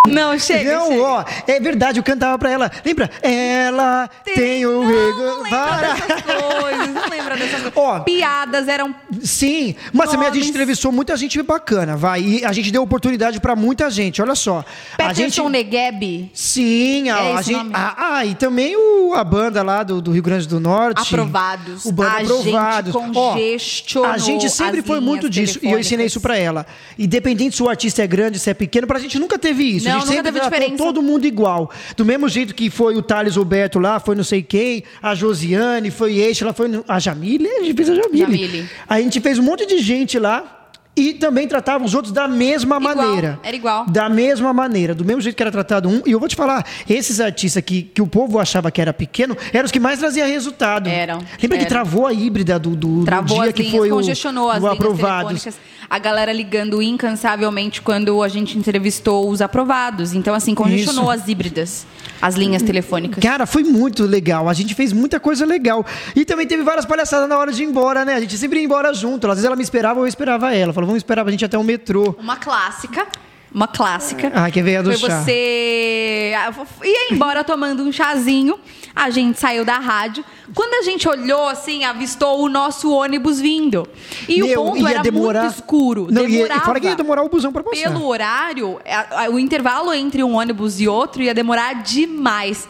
[0.08, 1.00] Não, chega, Não, chega.
[1.00, 2.68] ó, é verdade, eu cantava pra ela.
[2.84, 3.08] Lembra?
[3.22, 5.48] Ela tem, o Não, rego.
[5.48, 5.94] Para.
[5.94, 7.72] dessas coisas, não lembra dessas coisas.
[7.76, 8.92] Ó, piadas eram.
[9.22, 12.20] Sim, mas também a gente entrevistou muita gente bacana, vai.
[12.20, 14.20] E a gente deu oportunidade pra muita gente.
[14.20, 14.64] Olha só.
[14.98, 16.30] a gente Peterson Negueb.
[16.34, 17.68] Sim, a, É a gente.
[17.68, 17.70] o?
[17.72, 21.00] Ah, ah, e também o, a banda lá do, do Rio Grande do Norte.
[21.00, 21.84] Aprovados.
[21.84, 22.94] O banda A gente aprovados.
[22.96, 22.98] Ó,
[23.32, 25.60] congestionou a gente sempre foi muito disso.
[25.62, 26.66] E eu ensinei isso pra ela.
[26.98, 29.91] Independente se o artista é grande, se é pequeno, pra gente nunca teve isso.
[29.91, 30.76] Não, a gente sempre tratou diferença.
[30.84, 31.70] todo mundo igual.
[31.96, 35.90] Do mesmo jeito que foi o Thales Roberto lá, foi não sei quem, a Josiane,
[35.90, 38.36] foi Eixa, ela foi a Jamile, a gente fez a Jamile.
[38.46, 38.70] Jamile.
[38.88, 40.61] A gente fez um monte de gente lá.
[40.94, 43.40] E também tratava os outros da mesma Igual, maneira.
[43.42, 43.86] era igual.
[43.86, 46.02] Da mesma maneira, do mesmo jeito que era tratado um.
[46.04, 49.34] E eu vou te falar, esses artistas que, que o povo achava que era pequeno,
[49.54, 50.90] eram os que mais traziam resultado.
[50.90, 51.66] Eram, Lembra que eram.
[51.66, 54.58] travou a híbrida do, do, do Travou dia as que linhas, foi o, congestionou as
[54.58, 55.42] o linhas aprovados?
[55.42, 55.72] telefônicas.
[55.88, 60.12] A galera ligando incansavelmente quando a gente entrevistou os aprovados.
[60.14, 61.22] Então, assim, congestionou Isso.
[61.22, 61.86] as híbridas,
[62.20, 63.22] as linhas telefônicas.
[63.22, 64.48] Cara, foi muito legal.
[64.48, 65.84] A gente fez muita coisa legal.
[66.16, 68.14] E também teve várias palhaçadas na hora de ir embora, né?
[68.14, 69.26] A gente sempre ia embora junto.
[69.26, 70.72] Às vezes ela me esperava ou eu esperava ela.
[70.82, 72.14] Falou, vamos esperar pra gente até o metrô.
[72.18, 73.06] Uma clássica.
[73.54, 74.32] Uma clássica.
[74.34, 75.20] Ah, que veio a do Foi chá.
[75.22, 76.50] você ah,
[76.84, 78.58] ia embora tomando um chazinho.
[78.96, 80.24] A gente saiu da rádio.
[80.54, 83.86] Quando a gente olhou, assim, avistou o nosso ônibus vindo.
[84.26, 86.08] E Meu, o ponto ia era demorar- muito escuro.
[86.10, 86.64] Não, ia- demorava.
[86.64, 87.82] fora que ia demorar o busão pra passar.
[87.82, 92.66] Pelo horário, a- a- o intervalo entre um ônibus e outro ia demorar demais.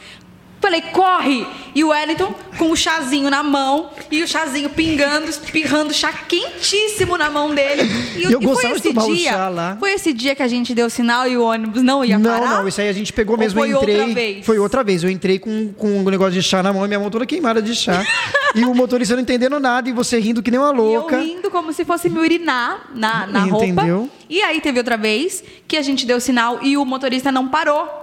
[0.62, 1.44] Falei, corre!
[1.75, 7.16] E o Wellington com o chazinho na mão e o chazinho pingando, espirrando chá quentíssimo
[7.18, 7.83] na mão dele.
[8.16, 9.31] E, Eu e foi gostava de esse tomar o dia.
[9.33, 9.77] chá lá.
[9.81, 12.59] Foi esse dia que a gente deu sinal e o ônibus não ia Não, parar?
[12.61, 13.96] não, isso aí a gente pegou Ou mesmo, foi eu entrei.
[14.01, 14.46] outra vez?
[14.46, 15.03] Foi outra vez.
[15.03, 17.61] Eu entrei com, com um negócio de chá na mão e minha mão toda queimada
[17.61, 18.05] de chá.
[18.55, 21.18] e o motorista não entendendo nada e você rindo que nem uma E eu louca.
[21.18, 23.64] rindo como se fosse me urinar na, na roupa.
[23.66, 24.09] Entendeu?
[24.31, 28.01] E aí teve outra vez que a gente deu sinal e o motorista não parou.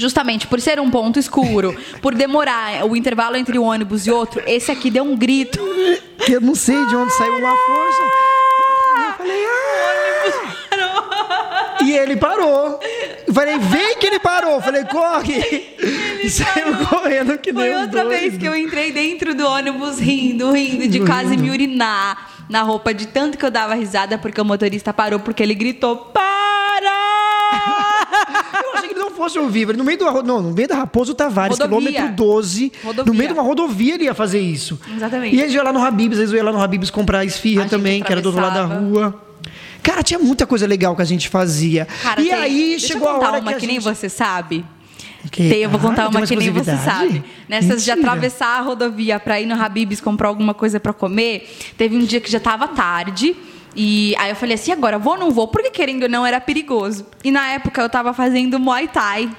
[0.00, 4.42] Justamente por ser um ponto escuro, por demorar o intervalo entre um ônibus e outro,
[4.46, 5.58] esse aqui deu um grito.
[6.24, 8.02] Que eu não sei de onde saiu uma força.
[8.96, 9.90] Eu falei, ah!
[11.82, 12.78] E ele parou.
[13.26, 14.52] Eu falei, vem que ele parou.
[14.54, 15.68] Eu falei, corre.
[16.22, 18.38] E saiu correndo que nem Foi outra vez doido.
[18.38, 23.06] que eu entrei dentro do ônibus rindo, rindo, de quase me urinar na roupa, de
[23.08, 26.92] tanto que eu dava risada, porque o motorista parou, porque ele gritou: Para!
[28.62, 29.38] Eu achei que ele não fosse.
[29.38, 31.92] Ele No meio, do, não, no meio da Raposo Tavares, Rodovia.
[31.92, 33.14] quilômetro 12, no Rodovia.
[33.14, 34.78] meio de uma rodovia ele ia fazer isso.
[34.96, 35.36] Exatamente.
[35.36, 37.70] E eles iam lá no Habibs, eles iam lá no Habibs comprar esfirra A gente
[37.70, 39.22] também, que era do outro lado da rua.
[39.82, 41.86] Cara, tinha muita coisa legal que a gente fazia.
[42.02, 43.84] Cara, e tem- aí chegou eu a contar hora uma que, que, a nem gente...
[43.84, 44.64] você sabe.
[45.30, 47.22] Tem, eu vou contar Ah, tem uma que nem você sabe.
[47.48, 48.08] Nessas de Mentira.
[48.10, 52.20] atravessar a rodovia pra ir no Habib's comprar alguma coisa pra comer, teve um dia
[52.20, 53.36] que já tava tarde.
[53.74, 55.48] E aí eu falei assim, agora vou ou não vou?
[55.48, 57.06] Porque querendo ou não era perigoso.
[57.22, 59.30] E na época eu tava fazendo Muay Thai.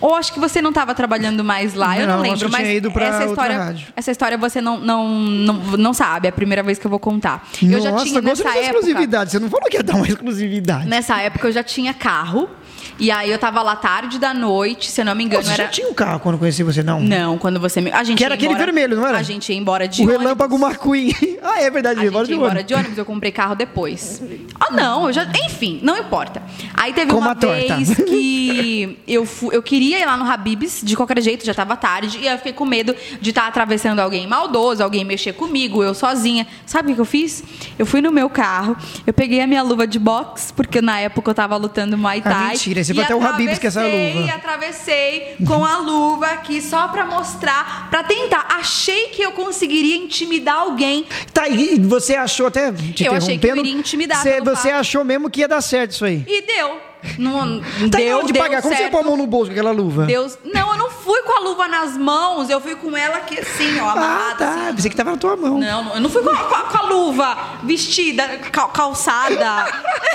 [0.00, 2.46] Ou acho que você não estava trabalhando mais lá, eu Não, não acho lembro.
[2.46, 6.26] eu mas tinha ido pra essa história, essa história você não, não, não, não sabe.
[6.26, 7.46] É a primeira vez que eu vou contar.
[7.62, 8.60] eu já Nossa, tinha nessa época.
[8.64, 9.30] exclusividade.
[9.30, 10.88] Você não falou que ia dar uma exclusividade.
[10.88, 12.50] Nessa época eu já tinha carro.
[12.98, 15.64] E aí eu tava lá tarde da noite, se eu não me engano, Você era.
[15.64, 17.00] já tinha um carro quando eu conheci você, não?
[17.00, 17.90] Não, quando você me.
[17.92, 19.18] A gente Que era aquele embora- vermelho, não era?
[19.18, 20.22] A gente ia embora de o ônibus.
[20.22, 21.12] Relâmpago McQueen.
[21.42, 22.66] ah, é verdade, A ia embora de ia embora ônibus.
[22.68, 24.22] de ônibus, eu comprei carro depois.
[24.60, 25.26] Ah, não, eu já.
[25.46, 26.42] Enfim, não importa.
[26.74, 30.96] Aí teve Como uma vez que eu, fu- eu queria ir lá no Habibs, de
[30.96, 34.26] qualquer jeito, já tava tarde, e aí eu fiquei com medo de estar atravessando alguém
[34.26, 36.46] maldoso, alguém mexer comigo, eu sozinha.
[36.66, 37.42] Sabe o que eu fiz?
[37.78, 41.30] Eu fui no meu carro, eu peguei a minha luva de boxe, porque na época
[41.30, 42.56] eu tava lutando Muay Ah, Thai.
[42.72, 43.96] Mentira, você e foi até o Habib's com essa luva.
[43.96, 48.46] E atravessei com a luva aqui só pra mostrar, pra tentar.
[48.58, 51.06] Achei que eu conseguiria intimidar alguém.
[51.32, 54.68] Tá, e você achou até te Eu achei que eu iria intimidar Você, pelo você
[54.68, 54.80] fato.
[54.80, 56.24] achou mesmo que ia dar certo isso aí.
[56.26, 56.91] E deu.
[57.18, 57.60] Não,
[57.90, 58.62] Tá deu, de deu pagar.
[58.62, 60.06] Como você pôr a mão no bolso com aquela luva?
[60.06, 60.38] Deus.
[60.44, 63.78] Não, eu não fui com a luva nas mãos, eu fui com ela aqui assim,
[63.80, 64.36] ó, Ah, amarrada.
[64.38, 64.54] tá.
[64.66, 64.74] assim.
[64.76, 65.58] Pensei que tava na tua mão.
[65.58, 69.66] Não, não, eu não fui com a, com a- com a luva vestida, cal- calçada.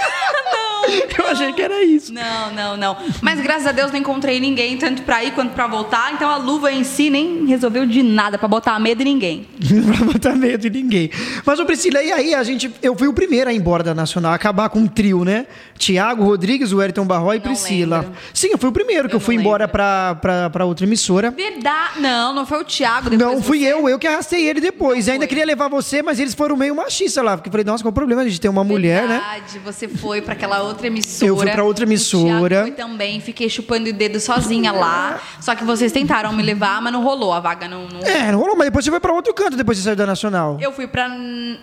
[1.18, 2.14] Eu achei que era isso.
[2.14, 2.98] Não, não, não.
[3.22, 6.14] Mas graças a Deus não encontrei ninguém, tanto pra ir quanto pra voltar.
[6.14, 9.48] Então a luva em si nem resolveu de nada pra botar medo em ninguém.
[9.60, 11.10] pra botar medo de ninguém.
[11.46, 12.72] Mas, ô Priscila, e aí a gente.
[12.82, 15.48] Eu fui o primeiro a ir embora da Nacional, acabar com um trio, né?
[15.78, 18.00] Tiago, Rodrigues, o Ayrton Barró e Não Priscila.
[18.02, 18.14] lembro.
[18.34, 21.32] Sim, eu fui o primeiro que eu, Eu fui embora pra, pra, pra outra emissora.
[21.32, 22.00] Verdade.
[22.00, 23.10] Não, não foi o Thiago.
[23.10, 23.66] Depois Não, fui você.
[23.74, 25.06] eu, eu que arrastei ele depois.
[25.08, 25.28] Não Ainda foi.
[25.28, 27.36] queria levar você, mas eles foram meio machistas lá.
[27.38, 29.18] Porque eu falei, nossa, qual o problema de ter uma mulher, né?
[29.20, 31.30] Verdade, você foi pra aquela outra emissora.
[31.32, 32.62] Eu fui pra outra emissora.
[32.64, 35.20] Foi também, fiquei chupando o dedo sozinha lá.
[35.42, 37.34] Só que vocês tentaram me levar, mas não rolou.
[37.34, 37.88] A vaga não.
[37.88, 40.06] não- É, não rolou, mas depois você foi pra outro canto depois de sair da
[40.06, 40.58] Nacional.
[40.62, 41.08] Eu fui pra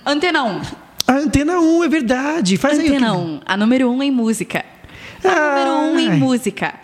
[0.06, 0.60] Antena 1.
[1.06, 2.56] A Antena 1, é verdade.
[2.56, 2.86] Faz aí.
[2.86, 4.64] o Antena que- 1, a número 1 em música.
[5.24, 6.74] A número 1 em música.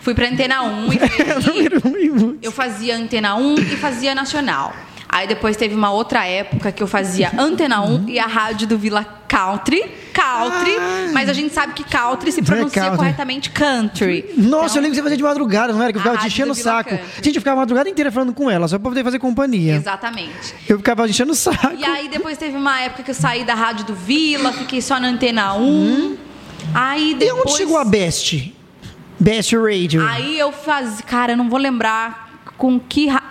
[0.00, 0.96] Fui pra Antena 1 e
[1.76, 2.38] É, foi um.
[2.42, 4.72] Eu fazia Antena 1 e fazia Nacional.
[5.08, 8.76] Aí depois teve uma outra época que eu fazia Antena 1 e a rádio do
[8.76, 9.82] Vila Country.
[10.12, 11.10] Country, Ah.
[11.12, 12.98] mas a gente sabe que country se é pronuncia country.
[12.98, 14.24] corretamente country.
[14.36, 15.92] Nossa, Então, eu lembro que você fazia de madrugada, não era?
[15.92, 16.90] Que eu ficava te enchendo o saco.
[16.90, 17.06] Country.
[17.22, 19.76] Gente, eu ficava a madrugada inteira falando com ela, só pra poder fazer companhia.
[19.76, 20.54] Exatamente.
[20.68, 21.74] Eu ficava enchendo o saco.
[21.76, 24.98] E aí depois teve uma época que eu saí da rádio do Vila, fiquei só
[25.00, 26.16] na Antena 1.
[26.74, 27.42] Aí E depois...
[27.46, 28.54] onde chegou a Best?
[29.18, 30.06] Best Radio.
[30.06, 31.02] Aí eu fazia.
[31.04, 33.06] Cara, eu não vou lembrar com que.
[33.08, 33.22] Ra...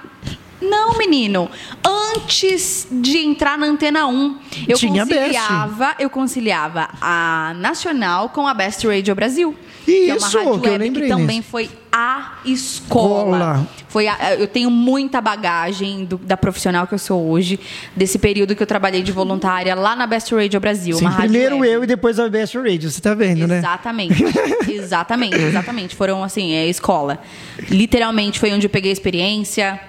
[0.62, 1.50] Não, menino.
[1.86, 5.38] Antes de entrar na Antena 1, eu Tinha a Best.
[5.38, 9.56] conciliava, eu conciliava a Nacional com a Best Radio Brasil.
[9.86, 11.50] Que é uma Isso, rádio que eu lembrei que também nisso.
[11.50, 13.67] foi a escola.
[13.88, 17.60] Foi a- eu tenho muita bagagem do- da profissional que eu sou hoje,
[17.95, 20.98] desse período que eu trabalhei de voluntária lá na Best Radio Brasil.
[20.98, 23.60] Sim, uma primeiro eu e depois a Best Radio, você tá vendo, né?
[23.60, 24.24] Exatamente.
[24.67, 25.95] exatamente, exatamente.
[25.95, 27.19] Foram assim, é escola.
[27.69, 29.80] Literalmente foi onde eu peguei experiência,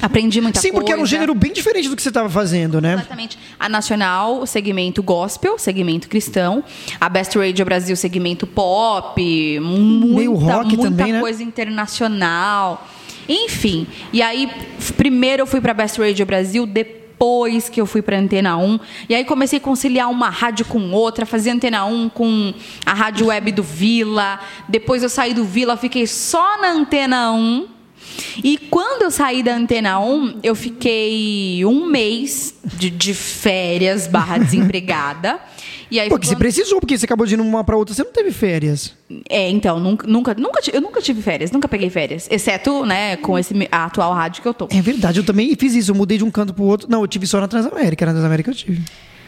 [0.00, 0.80] aprendi muita Sim, coisa.
[0.80, 2.94] porque era um gênero bem diferente do que você estava fazendo, né?
[2.94, 3.38] Exatamente.
[3.58, 6.64] A Nacional, o segmento gospel, segmento cristão.
[7.00, 9.60] A Best Radio Brasil, segmento pop.
[9.60, 11.20] Muita, Meio rock muita também, né?
[11.20, 12.88] coisa internacional.
[13.28, 13.86] Enfim.
[14.12, 14.50] E aí,
[14.96, 18.80] primeiro eu fui pra Best Radio Brasil, depois que eu fui pra Antena 1.
[19.08, 22.52] E aí comecei a conciliar uma rádio com outra, fazia Antena 1 com
[22.84, 24.40] a rádio web do Vila.
[24.68, 27.68] Depois eu saí do Vila, fiquei só na Antena 1.
[28.42, 34.38] E quando eu saí da Antena 1, eu fiquei um mês de, de férias barra
[34.42, 35.38] desempregada.
[35.90, 37.94] E aí Porque foi você quando- precisou, porque você acabou de ir numa pra outra,
[37.94, 38.94] você não teve férias.
[39.28, 42.26] É, então, nunca, nunca, nunca, eu nunca tive férias, nunca peguei férias.
[42.30, 44.68] Exceto, né, com esse, a atual rádio que eu tô.
[44.70, 46.88] É verdade, eu também fiz isso, eu mudei de um canto pro outro.
[46.90, 48.80] Não, eu tive só na Transamérica, na Transamérica eu tive.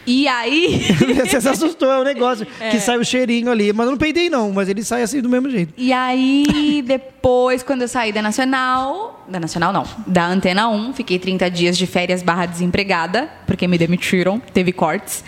[0.07, 0.79] E aí.
[1.25, 2.69] Você se assustou, é um negócio É.
[2.69, 3.73] que sai o cheirinho ali.
[3.73, 5.73] Mas eu não peidei, não, mas ele sai assim do mesmo jeito.
[5.77, 9.25] E aí, depois, quando eu saí da Nacional.
[9.27, 9.83] Da Nacional, não.
[10.05, 15.23] Da Antena 1, fiquei 30 dias de férias barra desempregada, porque me demitiram, teve cortes.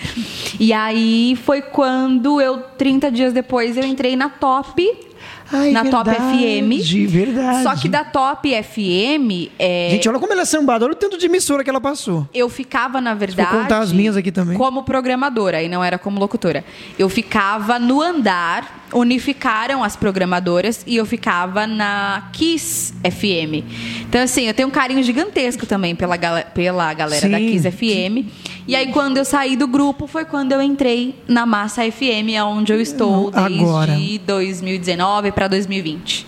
[0.60, 5.07] E aí foi quando eu, 30 dias depois, eu entrei na Top.
[5.52, 7.08] Ai, na Top verdade, FM.
[7.10, 7.64] verdade.
[7.64, 11.18] Só que da Top FM, é, Gente, olha como ela é sambada, olha o tanto
[11.18, 12.28] de emissora que ela passou.
[12.34, 13.50] eu ficava, na verdade.
[13.50, 14.58] contar as minhas aqui também.
[14.58, 16.64] Como programadora, e não era como locutora.
[16.98, 23.64] Eu ficava no andar, unificaram as programadoras e eu ficava na Kiss FM.
[24.08, 27.52] Então, assim, eu tenho um carinho gigantesco também pela, pela galera da Sim.
[27.52, 28.28] Kiss FM.
[28.68, 32.74] E aí, quando eu saí do grupo, foi quando eu entrei na Massa FM, onde
[32.74, 33.94] eu estou desde Agora.
[34.26, 36.28] 2019 para 2020.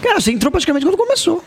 [0.00, 1.42] Cara, você entrou praticamente quando começou.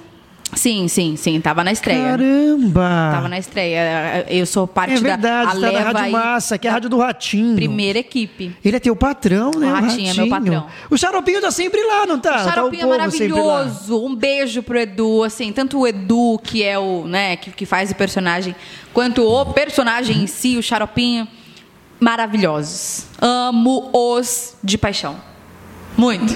[0.56, 1.40] Sim, sim, sim.
[1.42, 2.12] Tava na estreia.
[2.12, 3.10] Caramba!
[3.14, 4.26] Tava na estreia.
[4.30, 6.70] Eu sou parte É verdade, da a tá na leva Rádio aí Massa, que é
[6.70, 7.56] a Rádio do Ratinho.
[7.56, 8.56] primeira equipe.
[8.64, 9.68] Ele é teu patrão, né?
[9.68, 10.68] O Ratinho é meu patrão.
[10.90, 12.42] O Xaropinho tá sempre lá, não tá?
[12.42, 14.06] O Xaropinho tá o é maravilhoso.
[14.06, 17.92] Um beijo pro Edu, assim, tanto o Edu, que é o, né, que, que faz
[17.92, 18.56] o personagem,
[18.94, 21.28] quanto o personagem em si, o Xaropinho,
[22.00, 23.06] maravilhosos.
[23.22, 25.16] Amo-os de paixão.
[25.98, 26.36] Muito.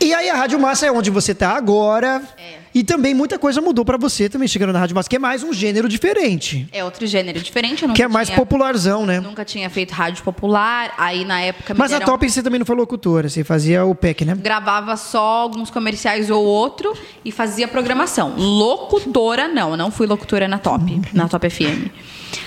[0.00, 2.22] E aí a Rádio Massa é onde você tá agora.
[2.38, 2.57] É.
[2.74, 5.42] E também muita coisa mudou pra você também chegando na Rádio Massa, que é mais
[5.42, 6.68] um gênero diferente.
[6.72, 7.86] É outro gênero diferente.
[7.94, 9.20] Que é mais tinha, popularzão, né?
[9.20, 10.92] Nunca tinha feito rádio popular.
[10.98, 13.94] Aí, na época, Mas a deram- Top você também não foi locutora, você fazia o
[13.94, 14.34] PEC, né?
[14.34, 16.92] gravava só alguns comerciais ou outro
[17.24, 18.34] e fazia programação.
[18.36, 19.76] Locutora, não.
[19.76, 21.88] Não fui locutora na Top, na Top FM.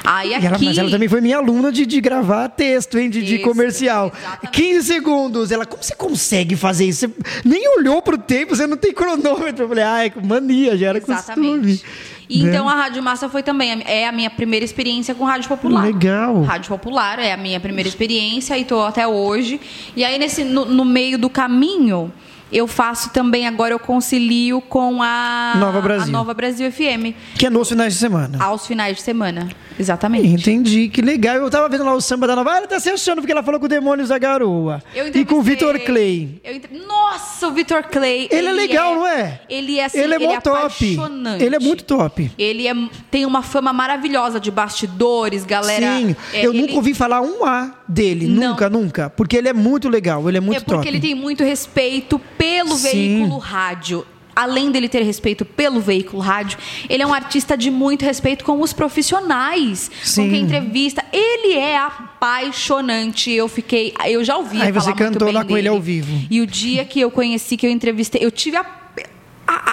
[0.04, 0.46] Aí aqui...
[0.46, 3.10] ela, mas ela também foi minha aluna de, de gravar texto, hein?
[3.10, 4.12] De, de Isso, comercial.
[4.16, 4.52] exatamente.
[4.52, 5.52] 15 segundos.
[5.52, 7.08] Ela, como você consegue fazer isso?
[7.08, 7.14] Você
[7.46, 9.66] nem olhou pro tempo, você não tem cronômetro.
[9.66, 11.20] Eu falei, ai, mania, já era costume.
[11.20, 11.86] Exatamente.
[12.32, 12.50] E Né?
[12.50, 15.86] Então a Rádio Massa foi também é a minha primeira experiência com rádio popular.
[15.86, 16.42] Legal.
[16.44, 19.60] Rádio popular é a minha primeira experiência e tô até hoje.
[19.96, 22.12] E aí nesse no, no meio do caminho
[22.52, 26.10] eu faço também agora eu concilio com a Nova Brasil.
[26.10, 28.44] a Nova Brasil FM Que é nos finais de semana.
[28.44, 29.50] aos finais de semana.
[29.80, 30.28] Exatamente.
[30.28, 31.38] Entendi, que legal.
[31.38, 32.56] Eu tava vendo lá o samba da Nova.
[32.56, 34.84] Ela tá se achando porque ela falou com o Demônios da Garoa.
[35.16, 36.40] E com o Vitor Clay.
[36.44, 38.28] entre- Nossa, o Vitor Clay.
[38.30, 39.42] Ele é legal, não é?
[39.50, 40.58] Ele é assim, ele é ele é top.
[40.96, 41.44] apaixonante.
[41.44, 42.32] Ele é muito top.
[42.38, 42.76] Ele é-
[43.10, 45.98] tem uma fama maravilhosa de bastidores, galera.
[45.98, 48.28] Sim, é, eu ele- nunca ouvi falar um A dele.
[48.28, 48.50] Não.
[48.52, 49.10] Nunca, nunca.
[49.10, 50.88] Porque ele é muito legal, ele é muito é porque top.
[50.88, 52.90] ele tem muito respeito pelo Sim.
[52.92, 54.06] veículo rádio.
[54.34, 56.58] Além dele ter respeito pelo veículo rádio,
[56.90, 60.24] ele é um artista de muito respeito com os profissionais, Sim.
[60.24, 61.04] com quem entrevista.
[61.12, 63.30] Ele é apaixonante.
[63.30, 66.18] Eu fiquei, eu já ouvi Aí falar você cantou lá com ele ao vivo.
[66.32, 68.64] E o dia que eu conheci, que eu entrevistei, eu tive a,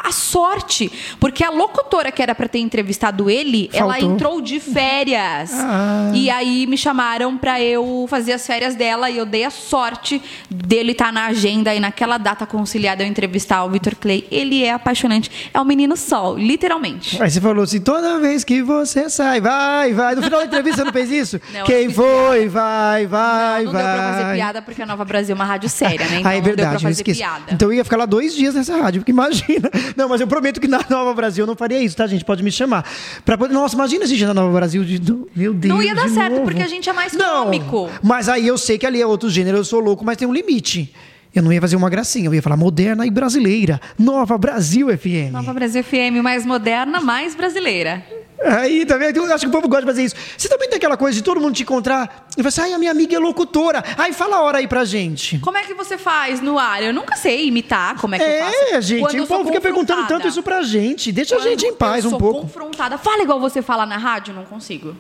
[0.05, 4.13] a- a sorte, porque a locutora que era para ter entrevistado ele, ela Faltou.
[4.15, 5.51] entrou de férias.
[5.55, 6.11] Ah.
[6.15, 10.21] E aí me chamaram pra eu fazer as férias dela e eu dei a sorte
[10.51, 14.27] dele estar na agenda e naquela data conciliada eu entrevistar o Vitor Clay.
[14.31, 17.21] Ele é apaixonante, é o menino sol, literalmente.
[17.23, 20.15] Aí você falou assim, toda vez que você sai, vai, vai.
[20.15, 21.41] No final da entrevista você não fez isso?
[21.53, 23.83] Não, Quem foi, vai, vai, não vai.
[23.83, 26.19] deu pra fazer piada porque a Nova Brasil é uma rádio séria, né?
[26.21, 27.45] Então ah, é não deu verdade, pra fazer piada.
[27.53, 29.68] Então eu ia ficar lá dois dias nessa rádio, porque imagina.
[29.97, 32.25] Não, mas eu prometo que na Nova Brasil eu não faria isso, tá, gente?
[32.25, 32.85] Pode me chamar.
[33.25, 33.53] Pra poder...
[33.53, 35.01] Nossa, imagina se na Nova Brasil de.
[35.35, 35.75] Meu Deus.
[35.75, 36.45] Não ia dar certo, novo.
[36.45, 37.91] porque a gente é mais Não, cômico.
[38.03, 40.33] Mas aí eu sei que ali é outro gênero, eu sou louco, mas tem um
[40.33, 40.95] limite.
[41.35, 43.81] Eu não ia fazer uma gracinha, eu ia falar moderna e brasileira.
[43.99, 45.31] Nova Brasil FM.
[45.33, 48.03] Nova Brasil FM mais moderna, mais brasileira.
[48.45, 49.17] Aí, tá vendo?
[49.19, 50.15] Eu acho que o povo gosta de fazer isso.
[50.37, 52.79] Você também tem aquela coisa de todo mundo te encontrar e falar assim, ai, a
[52.79, 53.83] minha amiga é locutora.
[53.97, 55.39] Ai, fala a hora aí pra gente.
[55.41, 56.83] Como é que você faz no ar?
[56.83, 58.75] Eu nunca sei imitar como é que eu faço.
[58.75, 61.11] É, gente, Quando eu o povo fica perguntando tanto isso pra gente.
[61.11, 62.43] Deixa a gente em Quando paz eu um pouco.
[62.43, 62.97] confrontada.
[62.97, 64.97] Fala igual você fala na rádio, não consigo.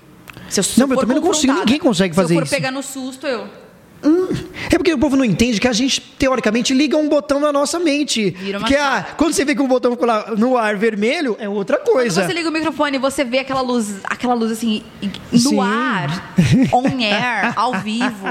[0.48, 2.44] Se eu, se Não, eu for também não consigo, ninguém consegue fazer Se eu for
[2.44, 2.54] isso.
[2.54, 3.46] pegar no susto, eu...
[4.70, 7.78] É porque o povo não entende que a gente, teoricamente, liga um botão na nossa
[7.80, 8.34] mente.
[8.58, 11.78] Porque ah, quando você vê que o botão ficou lá no ar vermelho, é outra
[11.78, 12.24] Quando coisa.
[12.26, 14.82] você liga o microfone, você vê aquela luz, aquela luz assim,
[15.32, 15.60] no Sim.
[15.60, 16.32] ar,
[16.72, 18.26] on air, ao vivo,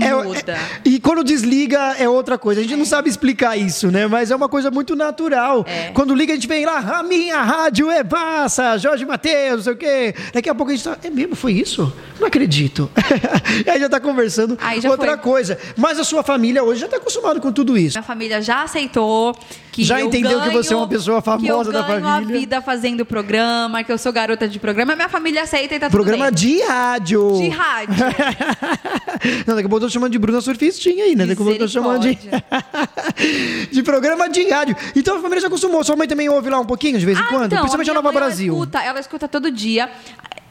[0.00, 0.52] É, muda.
[0.52, 2.60] é- e quando desliga é outra coisa.
[2.60, 4.06] A gente não sabe explicar isso, né?
[4.06, 5.64] Mas é uma coisa muito natural.
[5.68, 5.90] É.
[5.92, 9.72] Quando liga, a gente vem lá, a minha rádio é passa, Jorge Matheus, não sei
[9.72, 10.14] o quê.
[10.32, 10.96] Daqui a pouco a gente tá.
[11.04, 11.36] É mesmo?
[11.36, 11.92] Foi isso?
[12.18, 12.90] Não acredito.
[13.66, 15.58] e aí já tá conversando Aí já outra coisa.
[15.76, 17.96] Mas a sua família hoje já tá acostumada com tudo isso.
[17.98, 19.36] Minha família já aceitou
[19.70, 22.02] que Já eu entendeu que ganho- você é uma pessoa famosa que eu da ganho
[22.02, 22.36] família.
[22.36, 24.94] a vida fazendo programa, que eu sou garota de programa.
[24.94, 26.34] Minha família aceita e tá tudo Programa bem.
[26.34, 27.32] de rádio.
[27.38, 27.94] De rádio.
[29.46, 31.24] Não, daqui a pouco eu tô chamando de Bruna Surfistinha aí, né?
[31.26, 32.18] Daqui a pouco eu tô chamando de.
[33.70, 34.76] de programa de rádio.
[34.94, 35.82] Então a família já acostumou.
[35.84, 37.46] Sua mãe também ouve lá um pouquinho de vez em Ah, quando?
[37.46, 38.52] então, Principalmente a minha Nova mãe, ela Brasil.
[38.54, 39.88] Escuta, ela escuta todo dia.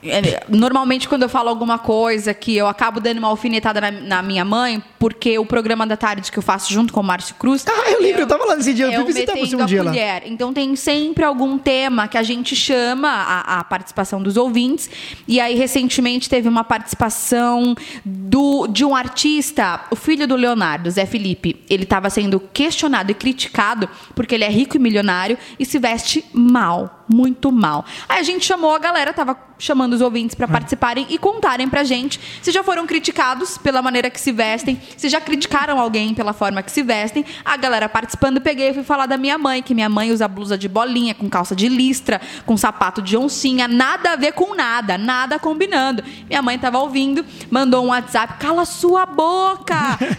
[0.03, 4.21] É, Normalmente, quando eu falo alguma coisa que eu acabo dando uma alfinetada na, na
[4.21, 7.65] minha mãe, porque o programa da tarde que eu faço junto com o Márcio Cruz.
[7.67, 9.83] Ah, eu lembro, eu tava lá nesse dia, eu é fui visitar você um dia
[9.83, 9.91] lá.
[9.91, 10.23] colher.
[10.25, 14.89] Então tem sempre algum tema que a gente chama a, a participação dos ouvintes.
[15.27, 21.05] E aí, recentemente, teve uma participação do, de um artista, o filho do Leonardo, Zé
[21.05, 21.61] Felipe.
[21.69, 26.23] Ele estava sendo questionado e criticado porque ele é rico e milionário e se veste
[26.33, 27.85] mal, muito mal.
[28.07, 31.83] Aí a gente chamou a galera, tava chamando os ouvintes para participarem e contarem pra
[31.83, 36.33] gente se já foram criticados pela maneira que se vestem, se já criticaram alguém pela
[36.33, 37.23] forma que se vestem.
[37.45, 40.57] A galera participando, peguei e fui falar da minha mãe, que minha mãe usa blusa
[40.57, 44.97] de bolinha, com calça de listra, com sapato de oncinha, nada a ver com nada,
[44.97, 46.03] nada combinando.
[46.27, 49.75] Minha mãe tava ouvindo, mandou um WhatsApp, cala sua boca,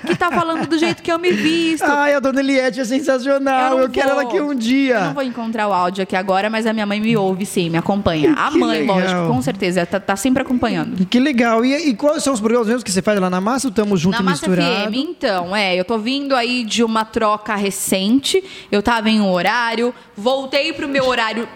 [0.06, 1.84] que tá falando do jeito que eu me visto.
[1.84, 3.78] Ai, a dona Eliette é sensacional.
[3.78, 4.94] Eu, não quero ela aqui um dia.
[4.94, 7.70] Eu não vou encontrar o áudio aqui agora, mas a minha mãe me ouve sim,
[7.70, 8.32] me acompanha.
[8.34, 8.98] A Que mãe, legal.
[8.98, 11.06] lógico, com certeza, tá, tá sempre acompanhando.
[11.06, 11.64] Que legal.
[11.64, 13.68] E, e quais são os programas mesmo que você faz lá na Massa?
[13.68, 14.90] O Tamo Junto Na Massa Misturado?
[14.90, 18.42] FM, então, é, eu tô vindo aí de uma troca recente.
[18.70, 21.48] Eu tava em um horário, voltei pro meu horário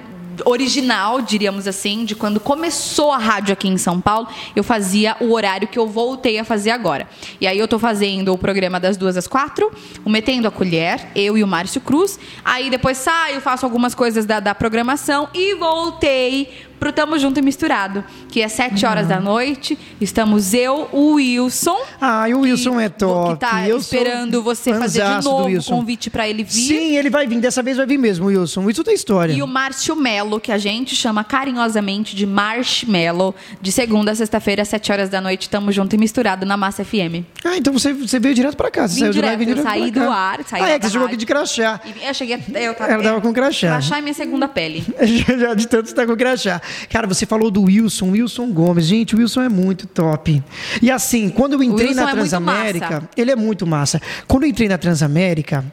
[0.45, 5.33] original, diríamos assim, de quando começou a rádio aqui em São Paulo, eu fazia o
[5.33, 7.09] horário que eu voltei a fazer agora.
[7.41, 9.71] E aí eu tô fazendo o programa das duas às quatro,
[10.05, 12.19] o Metendo a Colher, eu e o Márcio Cruz.
[12.45, 17.43] Aí depois saio, faço algumas coisas da, da programação e voltei pro Tamo Junto e
[17.43, 18.91] Misturado, que é sete Uhum.
[18.91, 19.79] horas da noite.
[20.01, 23.35] Estamos eu, o Wilson, Ai, o Wilson é top.
[23.35, 25.77] que tá Eu esperando você fazer de do novo o Wilson.
[25.77, 26.51] convite pra ele vir.
[26.53, 27.41] Sim, ele vai vir.
[27.41, 28.69] Dessa vez vai vir mesmo, Wilson.
[28.71, 29.33] Isso tem história.
[29.33, 34.63] E o Márcio Melo, que a gente chama carinhosamente de Marshmallow, de segunda a sexta-feira,
[34.63, 37.25] às sete horas da noite, tamo junto e misturado na Massa FM.
[37.45, 38.87] Ah, então você, você veio direto pra cá.
[38.89, 40.07] Você Vim saiu de lá e direto, veio eu direto saí pra cá.
[40.07, 41.19] do ar, saí ah, é que você chegou aqui rádio.
[41.19, 41.81] de crachá.
[41.85, 43.69] E eu cheguei, eu tava, Ela tava com crachá.
[43.69, 44.85] Crachá é minha segunda pele.
[45.39, 46.61] Já de tanto estar com crachá.
[46.91, 48.87] Cara, você falou do Wilson, Wilson Gomes.
[48.87, 50.43] Gente, o Wilson é muito top.
[50.83, 53.09] E assim, quando eu entrei na é Transamérica, massa.
[53.17, 54.01] ele é muito massa.
[54.27, 55.65] Quando eu entrei na Transamérica,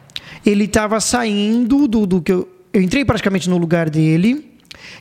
[0.44, 2.48] ele tava saindo do, do que eu.
[2.72, 4.50] Eu entrei praticamente no lugar dele.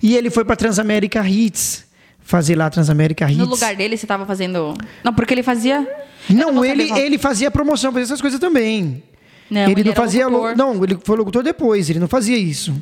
[0.02, 1.86] E ele foi pra Transamérica Hits.
[2.26, 3.38] Fazer lá a Transamérica Hits.
[3.38, 4.74] No lugar dele, você tava fazendo.
[5.04, 5.86] Não, porque ele fazia.
[6.30, 9.04] Não, ele, ele fazia promoção, fazia essas coisas também.
[9.50, 10.26] Não, ele, ele não fazia.
[10.28, 10.58] lo- locutor.
[10.58, 12.74] Não, ele foi locutor depois, ele não fazia isso.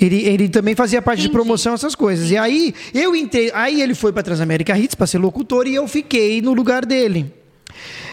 [0.00, 1.38] Ele, ele também fazia parte de Entendi.
[1.38, 2.30] promoção, essas coisas.
[2.30, 3.50] E aí, eu entrei.
[3.54, 7.32] Aí ele foi pra Transamérica Hits pra ser locutor e eu fiquei no lugar dele.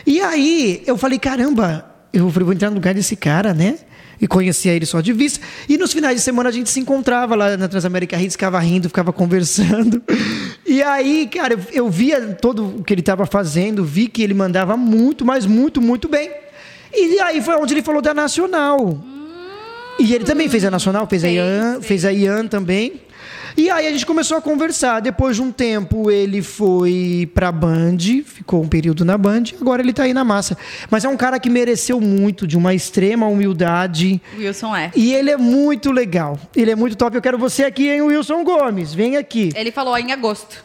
[0.06, 3.78] E aí, eu falei, caramba, eu falei, vou entrar no lugar desse cara, né?
[4.20, 5.40] E conhecia ele só de vista.
[5.68, 8.88] E nos finais de semana a gente se encontrava lá na Transamérica Hits, ficava rindo,
[8.88, 10.02] ficava conversando.
[10.64, 14.36] E aí, cara, eu, eu via todo o que ele estava fazendo, vi que ele
[14.36, 16.30] mandava muito, mas muito, muito bem.
[16.94, 19.04] E aí foi onde ele falou da Nacional.
[20.02, 21.86] E ele também fez a Nacional, fez, a Fez, Ian, fez.
[21.86, 23.02] fez a Ian também.
[23.58, 25.00] E aí a gente começou a conversar.
[25.02, 29.94] Depois de um tempo, ele foi pra Band, ficou um período na Band, agora ele
[29.94, 30.58] tá aí na massa.
[30.90, 34.22] Mas é um cara que mereceu muito, de uma extrema humildade.
[34.38, 34.92] Wilson é.
[34.96, 36.40] E ele é muito legal.
[36.56, 37.16] Ele é muito top.
[37.16, 38.94] Eu quero você aqui, hein, Wilson Gomes.
[38.94, 39.52] Vem aqui.
[39.56, 40.64] Ele falou em agosto.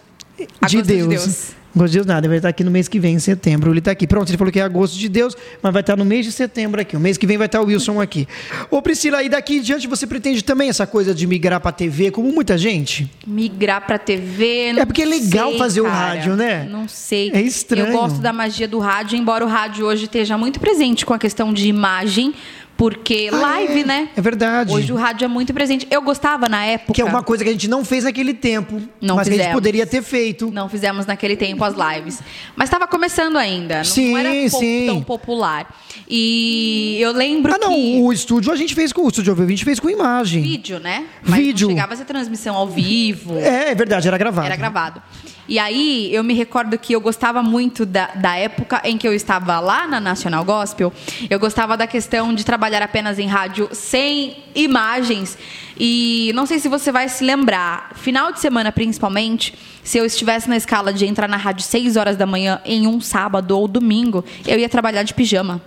[0.67, 1.03] de Deus.
[1.03, 1.56] de Deus.
[1.77, 3.71] Gosto de Deus nada, ele vai estar aqui no mês que vem, em setembro.
[3.71, 4.07] Ele está aqui.
[4.07, 6.81] Pronto, ele falou que é agosto de Deus, mas vai estar no mês de setembro
[6.81, 6.97] aqui.
[6.97, 8.27] O mês que vem vai estar o Wilson aqui.
[8.71, 12.11] Ô Priscila, e daqui em diante você pretende também essa coisa de migrar para TV,
[12.11, 13.11] como muita gente?
[13.27, 14.73] Migrar pra TV.
[14.73, 15.97] Não É porque é legal sei, fazer o cara.
[15.97, 16.67] rádio, né?
[16.71, 17.31] Não sei.
[17.35, 17.89] É estranho.
[17.89, 21.19] Eu gosto da magia do rádio, embora o rádio hoje esteja muito presente com a
[21.19, 22.33] questão de imagem,
[22.77, 23.85] porque Ah, live, é?
[23.85, 24.09] né?
[24.17, 24.73] É verdade.
[24.73, 25.87] Hoje o rádio é muito presente.
[25.91, 26.93] Eu gostava na época.
[26.93, 29.37] Que é uma coisa que a gente não fez naquele tempo, Não mas que a
[29.37, 29.55] gente fizemos.
[29.55, 30.51] poderia ter feito.
[30.51, 32.21] Não fizemos naquele tempo as lives.
[32.55, 33.79] Mas estava começando ainda.
[33.79, 34.87] Não, Sim, não era sim.
[34.87, 35.75] tão popular.
[36.09, 37.99] E eu lembro Ah, não, que.
[38.01, 40.43] o estúdio a gente fez com o estúdio ao vivo, a gente fez com imagem.
[40.43, 41.05] Vídeo, né?
[41.25, 41.69] Mas Vídeo.
[41.69, 43.37] não chegava a ser transmissão ao vivo.
[43.39, 44.47] É, é verdade, era gravado.
[44.47, 45.03] Era gravado.
[45.49, 49.15] E aí, eu me recordo que eu gostava muito da, da época em que eu
[49.15, 50.93] estava lá na National Gospel.
[51.31, 55.39] Eu gostava da questão de trabalhar apenas em rádio sem imagens.
[55.79, 60.49] E não sei se você vai se lembrar, final de semana principalmente, se eu estivesse
[60.49, 64.25] na escala de entrar na rádio 6 horas da manhã em um sábado ou domingo,
[64.47, 65.61] eu ia trabalhar de pijama.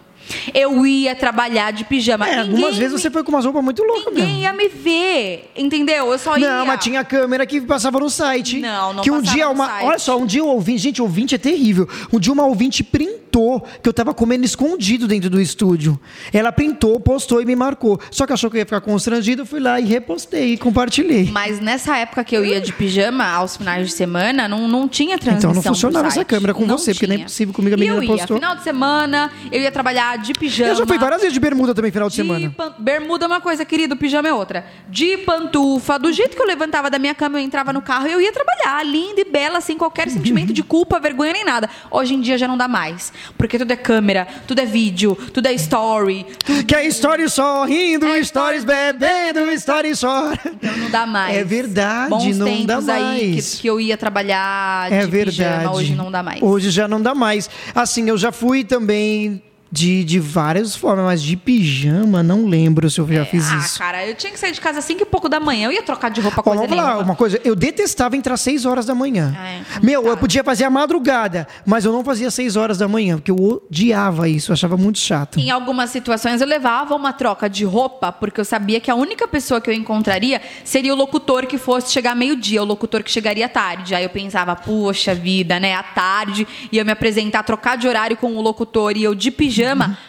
[0.54, 2.28] Eu ia trabalhar de pijama.
[2.28, 4.42] É, Ninguém algumas vezes me- você foi com umas roupas muito loucas Ninguém mesmo.
[4.42, 6.12] ia me ver, entendeu?
[6.12, 6.50] Eu só ia.
[6.60, 8.60] Não, mas tinha câmera que passava no site.
[8.60, 9.68] Não, não Que um dia uma.
[9.68, 9.86] site.
[9.86, 10.80] Olha só, um dia o ouvinte.
[10.80, 11.88] Gente, ouvinte é terrível.
[12.12, 16.00] Um dia uma ouvinte printou que eu tava comendo escondido dentro do estúdio.
[16.34, 18.00] Ela printou, postou e me marcou.
[18.12, 21.30] Só que achou que eu ia ficar constrangido, eu fui lá e repostei e compartilhei.
[21.32, 25.18] Mas nessa época que eu ia de pijama aos finais de semana, não, não tinha
[25.18, 25.52] transmissão.
[25.52, 27.26] Então não funcionava essa câmera com Não você, porque nem é tinha.
[27.28, 28.38] possível comigo, a E menina eu ia, postou.
[28.38, 30.72] final de semana, eu ia trabalhar de pijama.
[30.72, 32.54] Eu já fui várias vezes de bermuda também, final de, de semana.
[32.56, 34.66] pan- Bermuda é uma coisa, querido, pijama é outra.
[34.90, 38.12] De pantufa, do jeito que eu levantava da minha cama, eu entrava no carro e
[38.12, 41.70] eu ia trabalhar, linda e bela, sem qualquer sentimento de culpa, vergonha nem nada.
[41.92, 43.12] Hoje em dia já não dá mais.
[43.38, 48.06] Porque tudo é câmera, tudo é vídeo, tudo é story, tudo Que é stories sorrindo,
[48.08, 50.32] É, stories bebendo, stories só.
[50.34, 51.36] Então não dá mais.
[51.38, 53.56] É verdade, Bons não dá aí mais.
[53.56, 55.30] que, que eu ia trabalhar É de verdade.
[55.60, 56.42] pijama, hoje não dá mais.
[56.42, 57.50] Hoje já não dá mais.
[57.74, 59.42] Assim, eu já fui também
[59.72, 63.78] de, de várias formas, mas de pijama, não lembro se eu já fiz ah, isso.
[63.78, 65.68] cara, eu tinha que sair de casa às 5 e pouco da manhã.
[65.68, 67.04] Eu ia trocar de roupa coisa vamos falar nenhuma.
[67.04, 69.36] uma coisa, eu detestava entrar às 6 horas da manhã.
[69.40, 70.20] É, Meu, eu complicado.
[70.20, 74.28] podia fazer a madrugada, mas eu não fazia 6 horas da manhã, porque eu odiava
[74.28, 75.40] isso, eu achava muito chato.
[75.40, 79.28] Em algumas situações eu levava uma troca de roupa, porque eu sabia que a única
[79.28, 83.48] pessoa que eu encontraria seria o locutor que fosse chegar meio-dia, o locutor que chegaria
[83.48, 83.94] tarde.
[83.94, 85.76] Aí eu pensava, poxa vida, né?
[85.76, 89.59] À tarde, ia me apresentar, trocar de horário com o locutor e eu de pijama.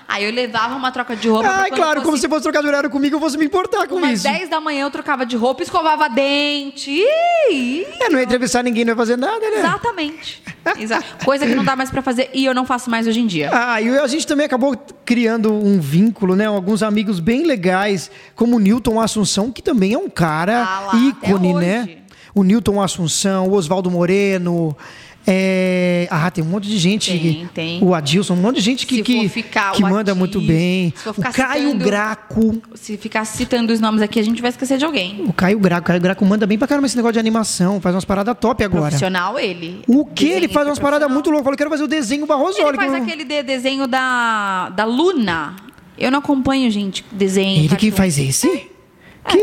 [0.09, 1.49] Aí eu levava uma troca de roupa.
[1.49, 3.97] quando claro, como fosse se fosse trocar de horário comigo, eu fosse me importar com
[3.97, 4.23] Umas isso.
[4.25, 6.91] 10 da manhã eu trocava de roupa, escovava dente.
[7.51, 9.59] Ih, É, não ia entrevistar ninguém, não ia fazer nada, né?
[9.59, 10.43] Exatamente.
[10.79, 13.27] Exa- Coisa que não dá mais pra fazer e eu não faço mais hoje em
[13.27, 13.51] dia.
[13.53, 16.47] Ah, e a gente também acabou criando um vínculo, né?
[16.47, 20.95] Alguns amigos bem legais, como o Newton Assunção, que também é um cara Ah lá,
[20.97, 21.97] ícone, né?
[22.35, 24.77] O Newton Assunção, o Oswaldo Moreno.
[25.27, 27.11] É, Ah, tem um monte de gente.
[27.11, 27.79] Tem, tem.
[27.85, 30.93] O Adilson, um monte de gente que, que, ficar que manda muito Adilson, bem.
[30.97, 32.63] se for O Caio citando- Graco.
[32.75, 35.25] Se ficar citando os nomes aqui, a gente vai esquecer de alguém.
[35.27, 35.83] O Caio Graco.
[35.83, 37.81] O Caio Graco manda bem pra caramba esse negócio de animação.
[37.81, 38.83] Faz umas paradas top agora.
[38.85, 39.83] Profissional, ele.
[39.87, 40.27] O que?
[40.27, 41.45] Ele faz umas paradas muito loucas.
[41.45, 42.59] Falou, quero fazer o desenho Barroso.
[42.61, 45.55] Ele faz aquele de- desenho da, da Luna.
[45.99, 47.59] Eu não acompanho, gente, desenho.
[47.59, 47.93] Ele que cartoon.
[47.97, 48.49] faz esse?
[49.29, 49.39] Que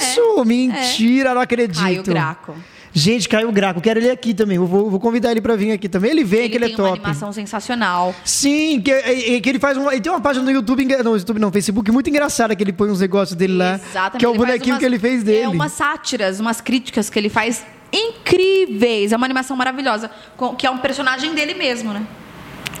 [0.00, 0.44] isso?
[0.44, 1.78] Mentira, não acredito.
[1.78, 1.82] É.
[1.84, 2.54] Caio Graco.
[2.92, 4.56] Gente, Caio Graco, quero ele aqui também.
[4.56, 6.10] Eu vou, vou convidar ele pra vir aqui também.
[6.10, 6.98] Ele vem, Ele que ele tem é uma top.
[7.00, 8.14] animação sensacional.
[8.24, 9.92] Sim, que, que ele faz uma.
[9.92, 12.90] Ele tem uma página no YouTube, não, YouTube não, Facebook, muito engraçada que ele põe
[12.90, 13.74] uns negócios dele lá.
[13.74, 14.18] Exatamente.
[14.18, 15.42] Que é o ele bonequinho umas- que ele fez dele.
[15.44, 19.12] É umas sátiras, umas críticas que ele faz incríveis.
[19.12, 20.10] É uma animação maravilhosa.
[20.58, 22.02] Que é um personagem dele mesmo, né?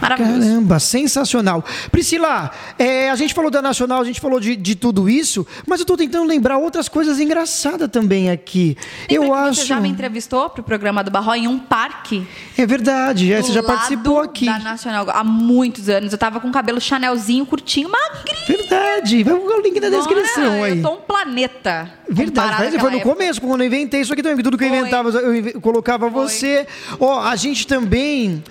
[0.00, 0.40] Maravilhoso.
[0.40, 1.64] Caramba, sensacional.
[1.90, 5.80] Priscila, é, a gente falou da Nacional, a gente falou de, de tudo isso, mas
[5.80, 8.76] eu tô tentando lembrar outras coisas engraçadas também aqui.
[9.10, 9.60] Lembra eu acho.
[9.60, 12.26] Você já me entrevistou pro programa do Barro em um parque?
[12.56, 14.46] É verdade, é, você já participou aqui.
[14.46, 16.12] Da Nacional há muitos anos.
[16.12, 18.46] Eu tava com o cabelo chanelzinho, curtinho, magrinho.
[18.46, 20.78] Verdade, vai colocar o link na descrição Olha, aí.
[20.78, 21.90] Eu tô um planeta.
[22.08, 23.14] Verdade, mas foi no época.
[23.14, 24.42] começo, quando eu inventei isso aqui também.
[24.42, 24.78] Tudo que eu Foi.
[24.78, 26.66] inventava, eu colocava você.
[26.98, 28.42] Ó, a gente também,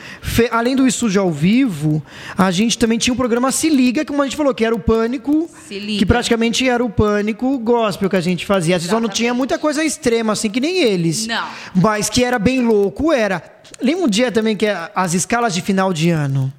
[0.51, 2.03] além do estúdio ao vivo,
[2.37, 4.79] a gente também tinha um programa Se Liga, como a gente falou, que era o
[4.79, 5.49] Pânico.
[5.67, 5.99] Se Liga.
[5.99, 8.75] Que praticamente era o Pânico gospel que a gente fazia.
[8.75, 9.17] Vezes só não Exatamente.
[9.17, 11.25] tinha muita coisa extrema, assim, que nem eles.
[11.25, 11.47] Não.
[11.73, 13.41] Mas que era bem louco, era.
[13.81, 16.51] Lembra um dia também que é as escalas de final de ano?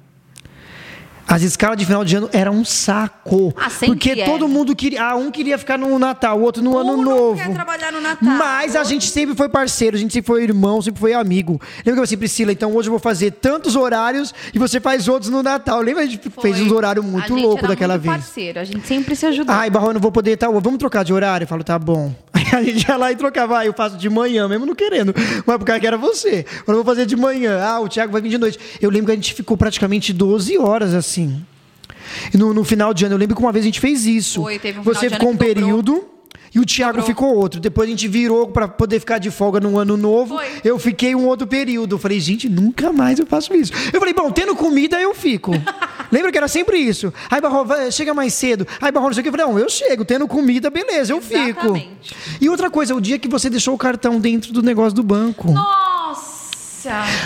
[1.27, 3.53] As escalas de final de ano eram um saco.
[3.57, 4.25] Ah, porque é.
[4.25, 5.03] todo mundo queria.
[5.03, 7.37] Ah, um queria ficar no Natal, o outro no Ano Um não Novo.
[7.37, 8.29] quer trabalhar no Natal.
[8.29, 11.53] Mas a gente sempre foi parceiro, a gente sempre foi irmão, sempre foi amigo.
[11.53, 14.79] Lembra que eu falei assim, Priscila, então hoje eu vou fazer tantos horários e você
[14.79, 15.81] faz outros no Natal.
[15.81, 16.03] Lembra?
[16.03, 16.65] A gente fez Foi.
[16.65, 18.15] uns horários muito gente louco era daquela muito vez.
[18.17, 19.55] parceiro, a gente sempre se ajudou.
[19.55, 20.49] Ai, Barro, eu não vou poder, tá?
[20.49, 21.45] Vamos trocar de horário?
[21.45, 22.13] Eu falo, tá bom.
[22.33, 23.59] Aí a gente ia lá e trocava.
[23.59, 25.13] Ah, eu faço de manhã, mesmo não querendo.
[25.45, 26.45] Mas por causa que era você.
[26.67, 27.61] Eu vou fazer de manhã.
[27.63, 28.59] Ah, o Thiago vai vir de noite.
[28.81, 31.10] Eu lembro que a gente ficou praticamente 12 horas assim.
[31.19, 34.41] E no, no final de ano, eu lembro que uma vez a gente fez isso.
[34.41, 35.53] Foi, teve um você ficou um dobrou.
[35.53, 36.05] período.
[36.53, 37.05] E o Thiago Dobrou.
[37.07, 37.61] ficou outro.
[37.61, 40.35] Depois a gente virou pra poder ficar de folga no ano novo.
[40.35, 40.47] Foi.
[40.65, 41.95] Eu fiquei um outro período.
[41.95, 43.71] Eu falei, gente, nunca mais eu faço isso.
[43.93, 45.51] Eu falei, bom, tendo comida eu fico.
[46.11, 47.13] Lembra que era sempre isso?
[47.29, 48.67] Aí, Barro, vai- chega mais cedo.
[48.81, 49.29] Aí, Barro, não sei o que.
[49.29, 50.03] Eu falei, não, eu chego.
[50.03, 51.39] Tendo comida, beleza, eu fico.
[51.67, 52.13] Exatamente.
[52.41, 55.49] E outra coisa, o dia que você deixou o cartão dentro do negócio do banco.
[55.53, 56.00] Nossa!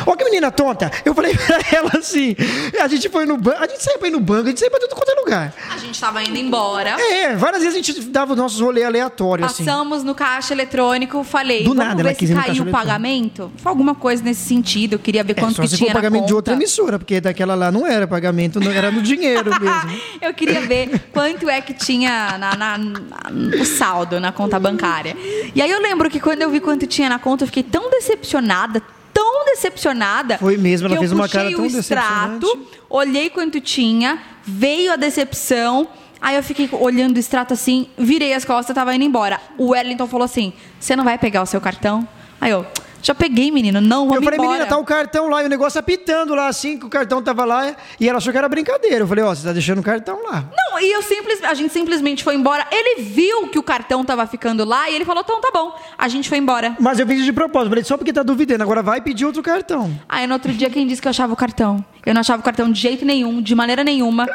[0.05, 0.91] Ó que menina tonta.
[1.03, 2.35] Eu falei pra ela assim,
[2.81, 4.71] a gente foi no banco, a gente saiu pra ir no banco, a gente saiu
[4.71, 5.53] pra tudo quanto é lugar.
[5.73, 6.95] A gente tava indo embora.
[6.99, 9.65] É, várias vezes a gente dava os nossos rolês aleatórios, assim.
[9.65, 13.51] Passamos no caixa eletrônico, falei, Do vamos nada ela ver se caiu o pagamento.
[13.57, 15.95] Foi alguma coisa nesse sentido, eu queria ver É, quanto só que se tinha for
[15.95, 19.99] pagamento de outra emissora, porque daquela lá não era pagamento, não era no dinheiro mesmo.
[20.21, 25.15] Eu queria ver quanto é que tinha na, na- na- no saldo na conta bancária.
[25.53, 27.89] E aí eu lembro que quando eu vi quanto tinha na conta, eu fiquei tão
[27.89, 28.81] decepcionada,
[29.15, 30.37] tão decepcionada.
[30.37, 32.81] Foi mesmo, ela fez uma cara tão o extrato, decepcionante.
[32.89, 35.87] olhei quanto tinha, veio a decepção.
[36.21, 39.39] Aí eu fiquei olhando o extrato assim, virei as costas, tava indo embora.
[39.57, 42.05] O Wellington falou assim: Você não vai pegar o seu cartão?
[42.41, 42.65] Aí eu,
[43.05, 44.51] já peguei, menino, não, vamos eu falei, embora.
[44.53, 47.45] menina, tá o cartão lá, e o negócio apitando lá, assim, que o cartão tava
[47.45, 49.01] lá, e ela achou que era brincadeira.
[49.03, 50.43] Eu falei, ó, você tá deixando o cartão lá.
[50.51, 52.65] Não, e eu simples, a gente simplesmente foi embora.
[52.71, 55.79] Ele viu que o cartão tava ficando lá e ele falou: então tá bom.
[55.95, 56.75] A gente foi embora.
[56.79, 59.95] Mas eu fiz de propósito, falei, só porque tá duvidando, agora vai pedir outro cartão.
[60.09, 61.85] Aí no outro dia, quem disse que eu achava o cartão?
[62.05, 64.27] Eu não achava o cartão de jeito nenhum, de maneira nenhuma.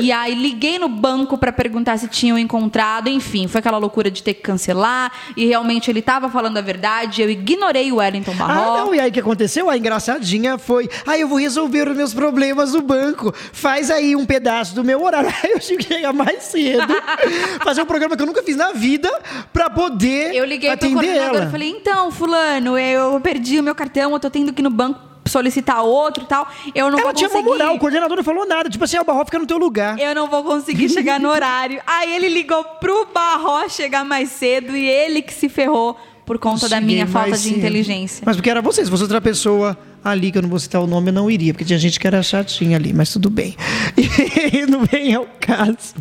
[0.00, 3.08] E aí liguei no banco pra perguntar se tinham encontrado.
[3.08, 5.12] Enfim, foi aquela loucura de ter que cancelar.
[5.36, 7.20] E realmente ele tava falando a verdade.
[7.22, 8.76] Eu ignorei o Wellington Ah, Barró.
[8.78, 9.68] não, e aí o que aconteceu?
[9.68, 13.32] A engraçadinha foi, ah, eu vou resolver os meus problemas no banco.
[13.52, 15.28] Faz aí um pedaço do meu horário.
[15.42, 16.92] Aí eu que chegar mais cedo,
[17.64, 19.10] fazer um programa que eu nunca fiz na vida,
[19.52, 21.48] pra poder Eu liguei pro atender coordenador ela.
[21.48, 24.70] e falei, então, fulano, eu perdi o meu cartão, eu tô tendo que ir no
[24.70, 26.48] banco solicitar outro e tal.
[26.74, 27.48] Eu não Ela vou tinha conseguir.
[27.48, 28.68] moral, o coordenador não falou nada.
[28.70, 29.98] Tipo assim, ah, o Barro fica no teu lugar.
[29.98, 31.80] Eu não vou conseguir chegar no horário.
[31.86, 35.96] Aí ele ligou pro Barró chegar mais cedo e ele que se ferrou
[36.26, 37.58] por conta da Cheguei minha falta mais de cedo.
[37.58, 38.22] inteligência.
[38.24, 40.86] Mas porque era você, se fosse outra pessoa ali, que eu não vou citar o
[40.86, 43.54] nome, eu não iria, porque tinha gente que era chatinha ali, mas tudo bem.
[44.52, 45.94] E não vem ao caso.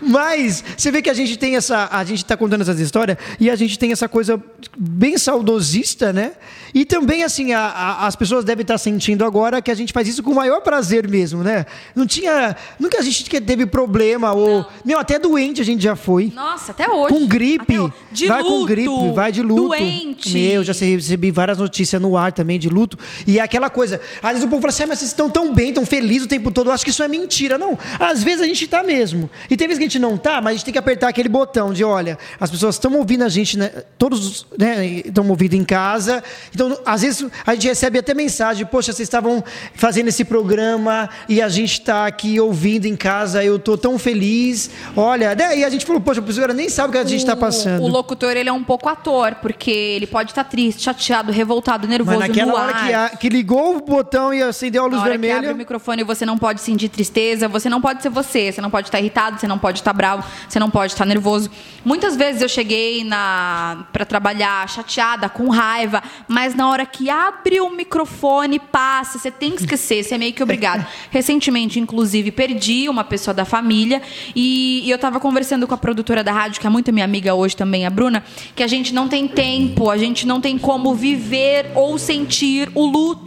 [0.00, 1.88] Mas você vê que a gente tem essa.
[1.90, 4.42] A gente está contando essas histórias e a gente tem essa coisa
[4.78, 6.32] bem saudosista, né?
[6.72, 10.06] E também, assim, a- a- as pessoas devem estar sentindo agora que a gente faz
[10.06, 11.66] isso com o maior prazer mesmo, né?
[11.94, 12.56] Não tinha.
[12.78, 14.64] Nunca a gente teve problema, ou.
[14.84, 16.32] Meu, até doente a gente já foi.
[16.34, 17.12] Nossa, até hoje.
[17.14, 17.78] Com gripe.
[17.78, 17.92] Hoje.
[18.12, 19.68] De vai luto, com gripe, vai de luto.
[19.68, 20.30] Doente.
[20.32, 22.98] Meu, já recebi várias notícias no ar também de luto.
[23.26, 24.00] E é aquela coisa.
[24.22, 26.28] Às vezes o povo fala assim, ah, mas vocês estão tão bem, tão felizes o
[26.28, 26.68] tempo todo.
[26.68, 27.58] Eu acho que isso é mentira.
[27.58, 27.78] Não.
[27.98, 29.28] Às vezes a gente tá mesmo.
[29.48, 31.28] E tem vezes que a gente não tá, mas a gente tem que apertar aquele
[31.28, 33.70] botão de, olha, as pessoas estão ouvindo a gente, né?
[33.98, 36.22] Todos né, estão ouvindo em casa.
[36.54, 39.42] Então, às vezes, a gente recebe até mensagem, poxa, vocês estavam
[39.74, 44.70] fazendo esse programa e a gente está aqui ouvindo em casa, eu tô tão feliz.
[44.96, 45.58] Olha, né?
[45.58, 47.82] e a gente falou, poxa, a pessoa nem sabe o que a gente está passando.
[47.82, 52.18] O locutor, ele é um pouco ator, porque ele pode estar triste, chateado, revoltado, nervoso,
[52.18, 55.10] Mas naquela hora que, a- que ligou o botão e acendeu a luz Na hora
[55.10, 55.54] que abre vermelha.
[55.54, 58.88] o microfone, você não pode sentir tristeza, você não pode ser você, você não pode
[58.88, 61.48] estar irritado, você não pode estar bravo, você não pode estar nervoso.
[61.84, 67.60] Muitas vezes eu cheguei na para trabalhar chateada, com raiva, mas na hora que abre
[67.60, 70.84] o microfone, passa, você tem que esquecer, você é meio que obrigado.
[71.10, 74.02] Recentemente, inclusive, perdi uma pessoa da família
[74.34, 77.34] e, e eu tava conversando com a produtora da rádio, que é muito minha amiga
[77.34, 78.24] hoje também, a Bruna,
[78.56, 82.84] que a gente não tem tempo, a gente não tem como viver ou sentir o
[82.84, 83.19] luto.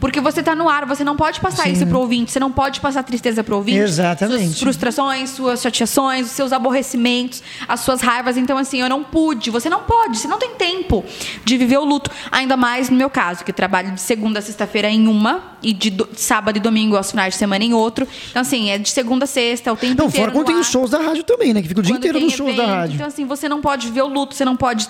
[0.00, 2.78] Porque você tá no ar, você não pode passar isso pro ouvinte, você não pode
[2.80, 3.78] passar tristeza pro ouvinte.
[3.78, 4.44] Exatamente.
[4.48, 8.36] Suas frustrações, suas chateações, os seus aborrecimentos, as suas raivas.
[8.36, 11.02] Então, assim, eu não pude, você não pode, você não tem tempo
[11.44, 12.10] de viver o luto.
[12.30, 15.88] Ainda mais no meu caso, que trabalho de segunda a sexta-feira em uma, e de,
[15.90, 18.06] do- sábado e domingo aos finais de semana em outro.
[18.28, 20.26] Então, assim, é de segunda a sexta, o tempo Não, inteiro.
[20.26, 21.62] fora quando tem os shows da rádio também, né?
[21.62, 22.96] Que fica o dia Quando inteiro nos shows da rádio.
[22.96, 24.86] Então, assim, você não pode ver o luto, você não pode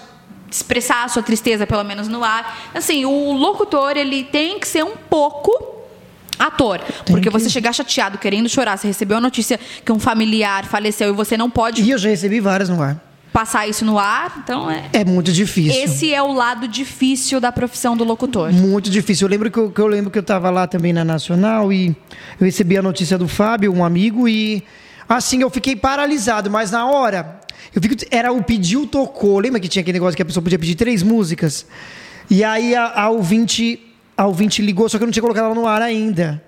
[0.55, 2.71] expressar a sua tristeza, pelo menos no ar.
[2.73, 5.51] Assim, o locutor, ele tem que ser um pouco
[6.39, 6.81] ator.
[7.07, 11.13] porque você chegar chateado, querendo chorar, você recebeu a notícia que um familiar faleceu e
[11.13, 13.03] você não pode E eu já recebi várias no ar.
[13.33, 14.41] passar isso no ar.
[14.45, 14.85] Então é.
[14.93, 15.83] É muito difícil.
[15.83, 18.53] Esse é o lado difícil da profissão do locutor.
[18.53, 19.27] Muito difícil.
[19.27, 21.89] Eu lembro que eu, que eu lembro que eu estava lá também na Nacional e
[22.39, 24.63] eu recebi a notícia do Fábio, um amigo, e
[25.09, 27.41] assim eu fiquei paralisado, mas na hora
[27.75, 29.39] eu que era o pediu tocou.
[29.39, 31.67] Lembra que tinha aquele negócio que a pessoa podia pedir três músicas?
[32.31, 35.55] E aí a, a ouvinte, a ouvinte ligou, só que eu não tinha colocado ela
[35.55, 36.43] no ar ainda.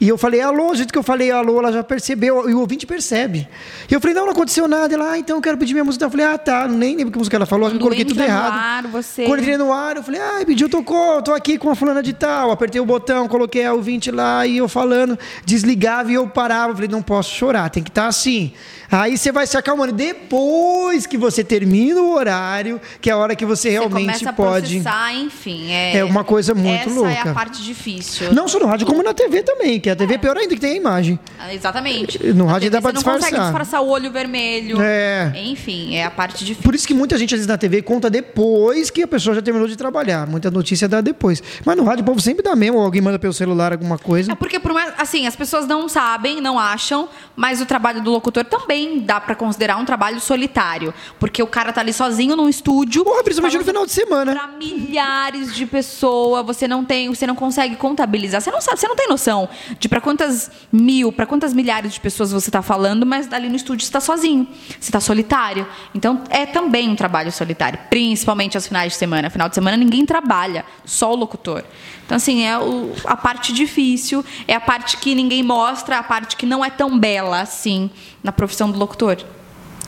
[0.00, 2.60] E eu falei, alô, do jeito que eu falei alô, ela já percebeu, e o
[2.60, 3.46] ouvinte percebe.
[3.90, 4.94] E eu falei, não, não aconteceu nada.
[4.94, 6.06] Ela, ah, então eu quero pedir minha música.
[6.06, 8.22] Eu falei, ah, tá, nem lembro que música ela falou, acho que eu coloquei tudo
[8.22, 8.54] errado.
[8.54, 11.68] ar, você- Quando eu entrei no ar, eu falei, ah, pediu, tocou, tô aqui com
[11.68, 12.50] a fulana de tal.
[12.50, 16.70] Apertei o botão, coloquei a ouvinte lá e eu falando, desligava e eu parava.
[16.70, 18.52] Eu falei, não posso chorar, tem que estar assim.
[18.90, 19.92] Aí você vai se acalmando.
[19.92, 24.30] Depois que você termina o horário, que é a hora que você Você realmente começa
[24.30, 24.80] a pode.
[24.80, 25.70] processar, enfim.
[25.72, 27.10] É, É uma coisa muito essa louca.
[27.12, 28.32] é a parte difícil.
[28.32, 30.60] Não só no rádio, como na TV também, que a TV é pior ainda que
[30.60, 31.18] tem a imagem.
[31.38, 32.32] Ah, Exatamente.
[32.32, 33.46] No rádio TV dá pra você não consegue disfarçar.
[33.46, 34.80] disfarçar o olho vermelho.
[34.80, 35.32] É.
[35.36, 36.62] Enfim, é a parte difícil.
[36.62, 39.42] Por isso que muita gente, às vezes, na TV conta depois que a pessoa já
[39.42, 40.26] terminou de trabalhar.
[40.26, 41.42] Muita notícia dá depois.
[41.64, 44.32] Mas no rádio o povo sempre dá mesmo, ou alguém manda pelo celular alguma coisa.
[44.32, 48.10] É porque, por mais, assim, as pessoas não sabem, não acham, mas o trabalho do
[48.10, 50.92] locutor também dá pra considerar um trabalho solitário.
[51.18, 53.04] Porque o cara tá ali sozinho num estúdio.
[53.04, 54.32] Porra, principalmente no final de semana.
[54.32, 58.40] Pra milhares de pessoas, você não tem, você não consegue contabilizar.
[58.40, 59.48] Você não sabe, você não tem noção
[59.80, 63.56] de pra quantas mil, pra quantas milhares de pessoas você tá falando, mas ali no
[63.56, 64.46] estúdio você tá sozinho,
[64.78, 65.66] você tá solitário.
[65.94, 69.30] Então é também um trabalho solitário, principalmente aos finais de semana.
[69.30, 71.64] Final de semana ninguém trabalha, só o locutor.
[72.04, 76.36] Então assim, é o- a parte difícil, é a parte que ninguém mostra, a parte
[76.36, 77.90] que não é tão bela assim
[78.22, 79.16] na profissão do locutor.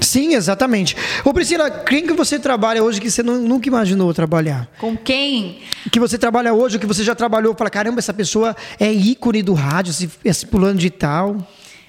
[0.03, 0.97] Sim, exatamente.
[1.25, 4.69] Ô Priscila, quem que você trabalha hoje que você nu- nunca imaginou trabalhar?
[4.79, 8.93] Com quem Que você trabalha hoje, que você já trabalhou, fala, caramba, essa pessoa é
[8.93, 11.37] ícone do rádio, esse, esse pulando de tal.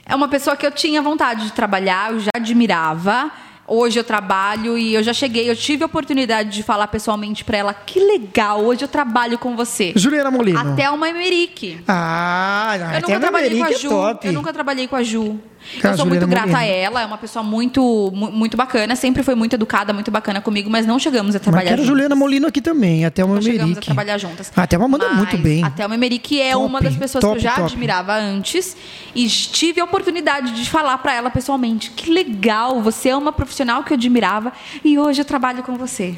[0.06, 3.32] É uma pessoa que eu tinha vontade de trabalhar, eu já admirava.
[3.66, 7.58] Hoje eu trabalho e eu já cheguei, eu tive a oportunidade de falar pessoalmente pra
[7.58, 9.94] ela: que legal, hoje eu trabalho com você.
[9.96, 10.60] Juliana Molino.
[10.60, 11.80] Até uma Emerick.
[11.88, 13.90] Ah, Eu nunca trabalhei com a Maverick Ju.
[14.22, 14.28] é.
[14.28, 15.40] Eu nunca trabalhei com a Ju.
[15.76, 16.66] Eu sou Juliana muito grata a Molina.
[16.76, 17.82] ela, é uma pessoa muito,
[18.14, 21.44] mu- muito bacana, sempre foi muito educada, muito bacana comigo, mas não chegamos a Mas
[21.44, 21.88] trabalhar quero juntas.
[21.90, 24.52] Juliana Molino aqui também, até uma Não chegamos a trabalhar juntas.
[24.56, 25.64] Ah, até uma manda Mas muito bem.
[25.64, 27.68] Até uma Emerick é Top, uma das pessoas top, que eu já top.
[27.72, 28.76] admirava antes
[29.16, 33.84] e tive a oportunidade de falar pra ela pessoalmente: que legal, você é uma profissional
[33.84, 34.52] que eu admirava
[34.84, 36.16] e hoje eu trabalho com você.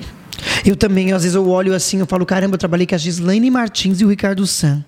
[0.65, 3.49] Eu também, às vezes eu olho assim, eu falo, caramba, eu trabalhei com a Gislaine
[3.49, 4.83] Martins e o Ricardo San.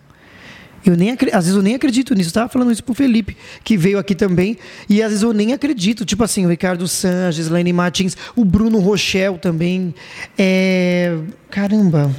[0.90, 2.30] Eu nem, às vezes eu nem acredito nisso.
[2.30, 4.58] Eu tava falando isso pro Felipe, que veio aqui também.
[4.90, 6.06] E às vezes eu nem acredito.
[6.06, 9.94] Tipo assim, o Ricardo San, a Gislaine Martins, o Bruno Rochel também.
[10.38, 11.18] É...
[11.50, 12.12] Caramba.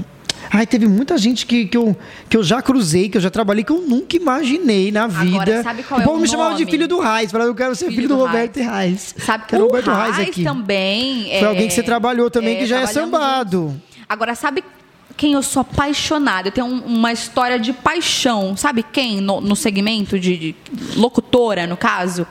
[0.50, 1.96] Ai, teve muita gente que, que, eu,
[2.28, 5.62] que eu já cruzei, que eu já trabalhei, que eu nunca imaginei na vida.
[5.62, 6.70] sabe qual é o povo o me chamava de nome?
[6.70, 7.30] filho do Reis.
[7.30, 9.14] Falava, eu quero ser filho, Filho do, do Roberto Reis.
[9.18, 10.44] Sabe que era o Roberto Reis Reis aqui.
[10.44, 11.24] também.
[11.24, 13.68] Foi é- alguém que você trabalhou também, que já é sambado.
[13.68, 13.88] juntos.
[14.08, 14.64] Agora, sabe
[15.18, 16.48] quem eu sou apaixonada?
[16.48, 18.56] Eu tenho um- uma história de paixão.
[18.56, 20.56] Sabe quem no, no segmento de, de
[20.96, 22.26] locutora, no caso?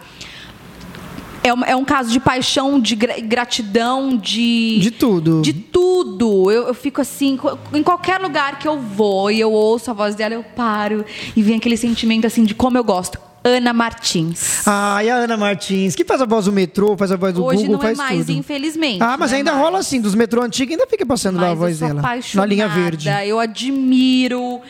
[1.44, 4.80] É um, é um caso de paixão, de gra- gratidão, de.
[4.80, 5.42] De tudo.
[5.42, 6.52] De tudo.
[6.52, 7.38] Eu, eu fico assim,
[7.74, 11.42] em qualquer lugar que eu vou e eu ouço a voz dela, eu paro e
[11.44, 13.20] vem aquele sentimento assim de como eu gosto.
[13.48, 14.68] Ana Martins.
[14.68, 17.44] Ah, e a Ana Martins, que faz a voz do metrô, faz a voz do
[17.44, 18.32] Hoje Google, não é faz mais, tudo.
[18.38, 19.02] infelizmente.
[19.02, 19.64] Ah, mas é ainda mais.
[19.64, 22.02] rola assim, dos metrô antigos ainda fica passando lá a Mas voz dela.
[22.36, 23.10] Na linha verde.
[23.26, 24.62] Eu admiro.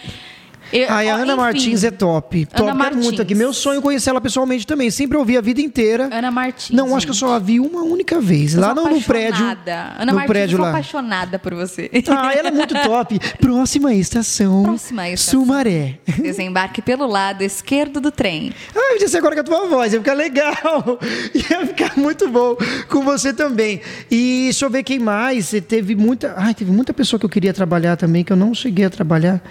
[0.71, 2.45] Eu, Ai, a Ana enfim, Martins é top.
[2.45, 3.03] Top, quero Martins.
[3.03, 3.33] muito aqui.
[3.33, 4.91] Meu sonho é conhecer ela pessoalmente também.
[4.91, 6.09] Sempre ouvi a vida inteira.
[6.11, 6.75] Ana Martins.
[6.75, 8.53] Não, acho que eu só a vi uma única vez.
[8.53, 9.45] Eu lá no, no prédio.
[9.45, 10.69] Ana no Martins, prédio lá.
[10.69, 11.89] apaixonada por você.
[12.09, 13.19] Ah, ela é muito top.
[13.39, 14.63] Próxima estação.
[14.63, 15.41] Próxima estação.
[15.41, 15.99] Sumaré.
[16.21, 18.51] Desembarque pelo lado esquerdo do trem.
[18.75, 20.99] Ah, eu disse agora com a tua voz, ia ficar legal.
[21.33, 22.55] Ia ficar muito bom
[22.89, 23.81] com você também.
[24.09, 25.53] E deixa eu ver quem mais.
[25.67, 26.33] Teve muita.
[26.37, 29.41] Ai, teve muita pessoa que eu queria trabalhar também, que eu não cheguei a trabalhar.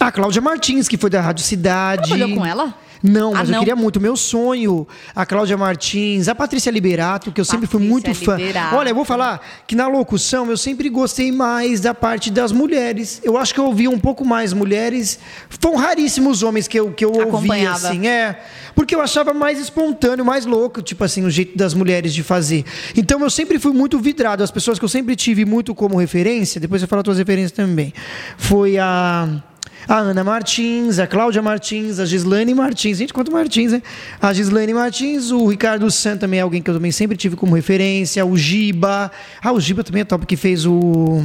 [0.00, 2.08] A Cláudia Martins, que foi da Rádio Cidade.
[2.08, 2.74] Trabalhou com ela?
[3.02, 3.58] Não, Ah, mas eu não.
[3.60, 3.98] queria muito.
[4.00, 8.36] Meu sonho, a Cláudia Martins, a Patrícia Liberato, que eu sempre fui muito Patrícia fã.
[8.36, 8.76] Liberato.
[8.76, 13.20] Olha, eu vou falar que na locução eu sempre gostei mais da parte das mulheres.
[13.24, 15.18] Eu acho que eu ouvia um pouco mais mulheres.
[15.48, 18.38] Foram raríssimos homens que eu, que eu ouvia, assim, é.
[18.74, 22.64] Porque eu achava mais espontâneo, mais louco, tipo assim, o jeito das mulheres de fazer.
[22.96, 24.42] Então eu sempre fui muito vidrado.
[24.42, 27.52] As pessoas que eu sempre tive muito como referência, depois eu falo as tuas referências
[27.52, 27.92] também,
[28.36, 29.42] foi a.
[29.88, 32.98] A Ana Martins, a Cláudia Martins, a Gislaine Martins.
[32.98, 33.82] Gente, quanto Martins, né?
[34.20, 37.54] A Gislaine Martins, o Ricardo San também é alguém que eu também sempre tive como
[37.54, 38.24] referência.
[38.24, 39.10] O Giba.
[39.42, 41.22] Ah, o Giba também é top, que fez o.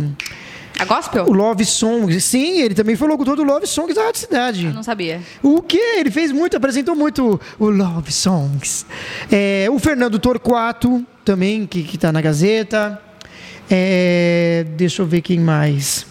[0.78, 1.26] A gospel?
[1.26, 2.22] O Love Songs.
[2.24, 4.66] Sim, ele também foi locutor do Love Songs da Rádio Cidade.
[4.66, 5.22] Eu não sabia.
[5.42, 5.96] O quê?
[5.98, 8.86] Ele fez muito, apresentou muito o Love Songs.
[9.32, 11.06] É, o Fernando Torquato.
[11.24, 13.02] também, que, que tá na Gazeta.
[13.70, 16.06] É, deixa eu ver quem mais.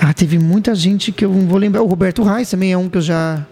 [0.00, 1.82] Ah, teve muita gente que eu não vou lembrar.
[1.82, 3.44] O Roberto Reis também é um que eu já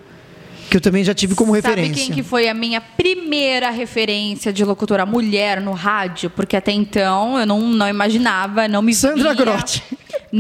[0.69, 2.07] que eu também já tive como Sabe referência.
[2.07, 6.29] quem que foi a minha primeira referência de locutora mulher no rádio?
[6.29, 9.83] Porque até então eu não, não imaginava, não me Sandra via, Grotti.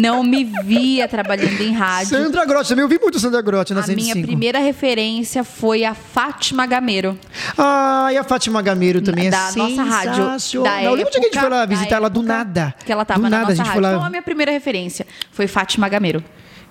[0.00, 2.08] Não me via trabalhando em rádio.
[2.08, 4.26] Sandra Grotti, também ouvi muito Sandra Grotti na a minha 105.
[4.26, 7.18] primeira referência foi a Fátima Gameiro.
[7.56, 10.62] Ah, e a Fátima Gameiro também da é nossa rádio.
[10.62, 12.74] Da Eu lembro que a gente época- foi lá visitar ela do época nada.
[12.84, 13.82] Que ela tava do na nada, nossa a gente rádio.
[13.82, 16.22] foi Então a minha primeira referência foi Fátima Gameiro.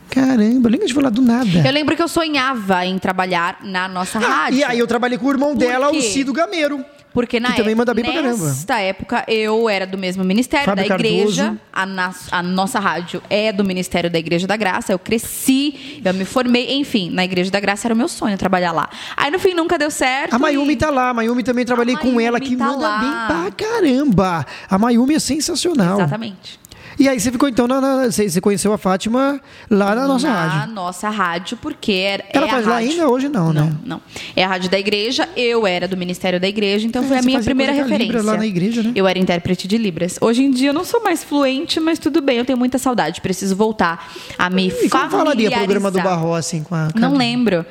[0.09, 1.63] Caramba, eu lembro que a gente foi lá do nada.
[1.65, 4.59] Eu lembro que eu sonhava em trabalhar na nossa Ah, rádio.
[4.59, 6.85] e aí eu trabalhei com o irmão dela, o Cido Gameiro.
[7.15, 8.45] Porque na Que também manda bem pra caramba.
[8.45, 11.55] nesta época eu era do mesmo ministério Fábio da igreja.
[11.73, 14.91] A, nas- a nossa rádio é do Ministério da Igreja da Graça.
[14.91, 18.71] Eu cresci, eu me formei, enfim, na Igreja da Graça era o meu sonho trabalhar
[18.73, 18.89] lá.
[19.15, 20.33] Aí no fim nunca deu certo.
[20.33, 22.99] A Mayumi e- tá lá, a Mayumi também trabalhei com ela, que tá manda lá.
[22.99, 23.11] bem
[23.55, 24.45] pra caramba.
[24.69, 25.97] A Mayumi é sensacional.
[25.99, 26.59] Exatamente.
[26.97, 30.47] E aí você ficou então na, na- você, conheceu a Fátima lá na nossa na
[30.47, 30.73] rádio.
[30.73, 33.09] nossa rádio, porque era, Ela é faz lá ainda?
[33.09, 33.61] Hoje não, né?
[33.83, 34.01] Não, não.
[34.35, 37.21] É a rádio da igreja, eu era do Ministério da Igreja, então É, foi a
[37.21, 38.03] minha primeira referência.
[38.05, 38.91] Libras lá na igreja, né?
[38.95, 40.17] Eu era intérprete de Libras.
[40.21, 43.19] Hoje em dia eu não sou mais fluente, mas tudo bem, eu tenho muita saudade.
[43.21, 45.59] Preciso voltar a me E como falaria familiarizar.
[45.59, 47.65] programa do Barro assim com a Não lembro.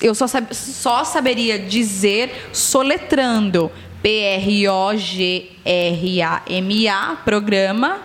[0.00, 3.70] Eu só, sab- só saberia dizer soletrando.
[5.78, 7.98] P-R-O-G-R-A-M-A, programa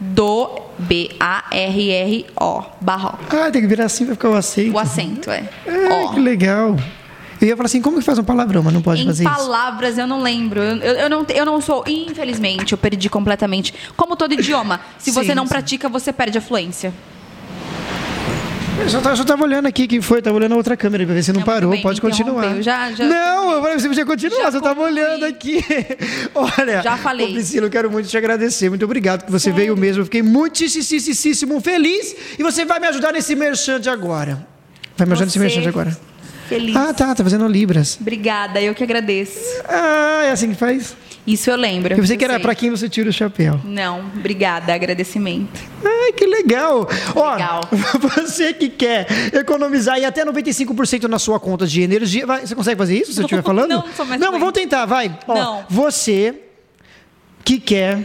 [0.00, 3.18] do B-A-R-R-O, Barro.
[3.30, 4.74] Ah, tem que virar assim pra ficar o aceito.
[4.74, 5.42] O acento, é.
[5.66, 6.08] Ah, Ó.
[6.14, 6.76] que legal.
[7.40, 9.32] Eu ia falar assim, como que faz um palavrão, mas não pode Em fazer isso.
[9.32, 10.60] palavras eu não lembro.
[10.60, 13.72] Eu, eu não, eu não sou, infelizmente, eu perdi completamente.
[13.96, 15.50] Como todo idioma, se você Sim, não sim.
[15.50, 16.92] pratica, você perde a fluência.
[18.80, 21.14] Eu só, tava- só tava olhando aqui que foi, tava olhando a outra câmera pra
[21.14, 21.70] ver se não Não, parou.
[21.72, 22.62] bem, Pode me continuar.
[22.62, 24.92] Já- já não, eu falei você podia continuar, Já você tava concluí.
[24.92, 25.64] olhando aqui.
[26.34, 27.26] Olha, Já falei.
[27.26, 28.68] Ô, Priscila, eu quero muito te agradecer.
[28.68, 30.00] Muito obrigado que você veio mesmo.
[30.02, 32.14] Eu fiquei muitíssimo feliz.
[32.38, 34.46] E você vai me ajudar nesse merchan de agora.
[34.96, 35.96] Vai me ajudar nesse Você merchan de agora.
[36.48, 36.74] Feliz.
[36.74, 37.98] Ah, tá, tá fazendo Libras.
[38.00, 39.38] Obrigada, eu que agradeço.
[39.68, 40.96] Ah, é assim que faz?
[41.30, 41.92] Isso eu lembro.
[41.92, 43.60] Eu pensei que era pra quem você tira o chapéu.
[43.64, 45.60] Não, obrigada, agradecimento.
[45.84, 46.88] Ai, que legal.
[47.14, 47.60] Legal.
[47.70, 52.54] Ó, você que quer economizar e até 95% na sua conta de energia, vai- você
[52.54, 53.68] consegue fazer isso se eu estiver falando?
[53.70, 54.40] não sou mais Não, fluente.
[54.40, 55.18] vamos tentar, vai.
[55.26, 55.64] Ó, Não.
[55.68, 56.34] Você
[57.44, 58.00] que quer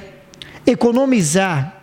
[0.66, 1.83] economizar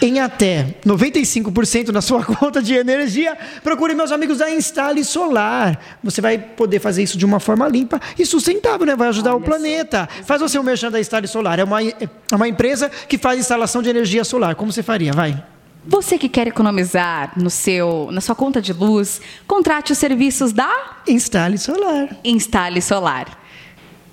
[0.00, 5.78] em até 95% na sua conta de energia, procure meus amigos da Instale Solar.
[6.02, 8.94] Você vai poder fazer isso de uma forma limpa e sustentável, né?
[8.94, 10.08] Vai ajudar o Olha só, planeta.
[10.24, 11.58] Faz você o merchan da Instale Solar.
[11.58, 14.54] É uma, é uma empresa que faz instalação de energia solar.
[14.54, 15.12] Como você faria?
[15.12, 15.42] Vai.
[15.84, 20.70] Você que quer economizar no seu, na sua conta de luz, contrate os serviços da
[21.06, 22.16] Instale Solar.
[22.24, 23.38] Instale Solar.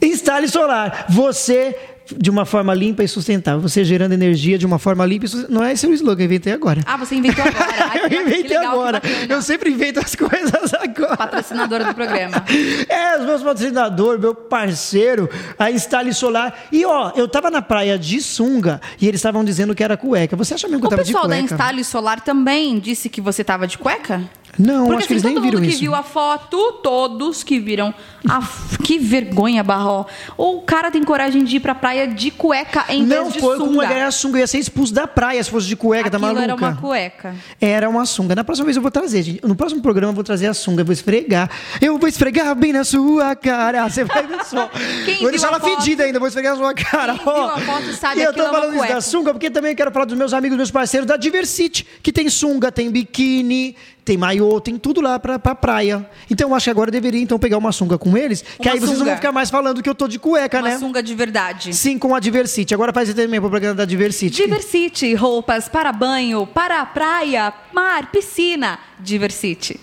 [0.01, 1.05] Instale Solar.
[1.09, 1.75] Você
[2.18, 3.62] de uma forma limpa e sustentável.
[3.62, 5.60] Você gerando energia de uma forma limpa e sustentável.
[5.60, 6.82] Não é esse o slogan, eu inventei agora.
[6.86, 7.66] Ah, você inventou agora.
[7.91, 9.01] Ai, eu inventei legal, agora.
[9.28, 11.18] Eu sempre invento as coisas agora.
[11.18, 12.43] Patrocinadora do programa.
[12.88, 16.53] É, os meus patrocinadores, meu parceiro, a Instale Solar.
[16.72, 20.36] E ó, eu tava na praia de sunga e eles estavam dizendo que era cueca.
[20.36, 21.53] Você acha mesmo que eu O tava de pessoal da cueca?
[21.56, 24.22] Instale Solar também disse que você tava de cueca?
[24.58, 25.82] Não, Porque acho que assim, eles nem todo viram mundo que isso.
[25.82, 27.93] viu a foto, todos que viram.
[28.30, 28.39] a
[28.84, 30.06] que vergonha, Barró.
[30.38, 33.58] O cara tem coragem de ir pra praia de cueca em Não vez de foi
[33.58, 33.86] com sunga.
[33.86, 36.43] era sunga, eu ia ser expulso da praia se fosse de cueca, tá Aquilo maluca?
[36.43, 37.36] era uma cueca.
[37.60, 38.34] Era uma sunga.
[38.36, 39.45] Na próxima vez eu vou trazer, gente.
[39.45, 41.49] No próximo programa eu vou trazer a sunga, eu vou esfregar.
[41.82, 43.88] Eu vou esfregar bem na sua cara.
[43.89, 44.70] Você vai ver só.
[45.06, 47.14] Quem vou deixar ela a foto- fedida ainda, vou esfregar na sua cara.
[47.16, 47.34] Quem ó.
[47.34, 49.91] viu a foto sabe e eu tô é falando isso da sunga porque também quero
[49.91, 53.76] falar dos meus amigos, meus parceiros da Diversity, que tem sunga, tem biquíni,
[54.06, 56.08] tem maiô, tem tudo lá pra, pra praia.
[56.30, 58.76] Então eu acho que agora eu deveria então pegar uma sunga com eles, que Uma
[58.76, 60.78] aí vocês não vão ficar mais falando que eu tô de cueca, Uma né?
[60.78, 61.74] sunga de verdade.
[61.74, 62.74] Sim, com a Diversity.
[62.74, 64.43] Agora faz também pro programa da Diversity.
[64.43, 68.78] Diversity, roupas para banho, para praia, mar, piscina.
[68.99, 69.80] Diversity.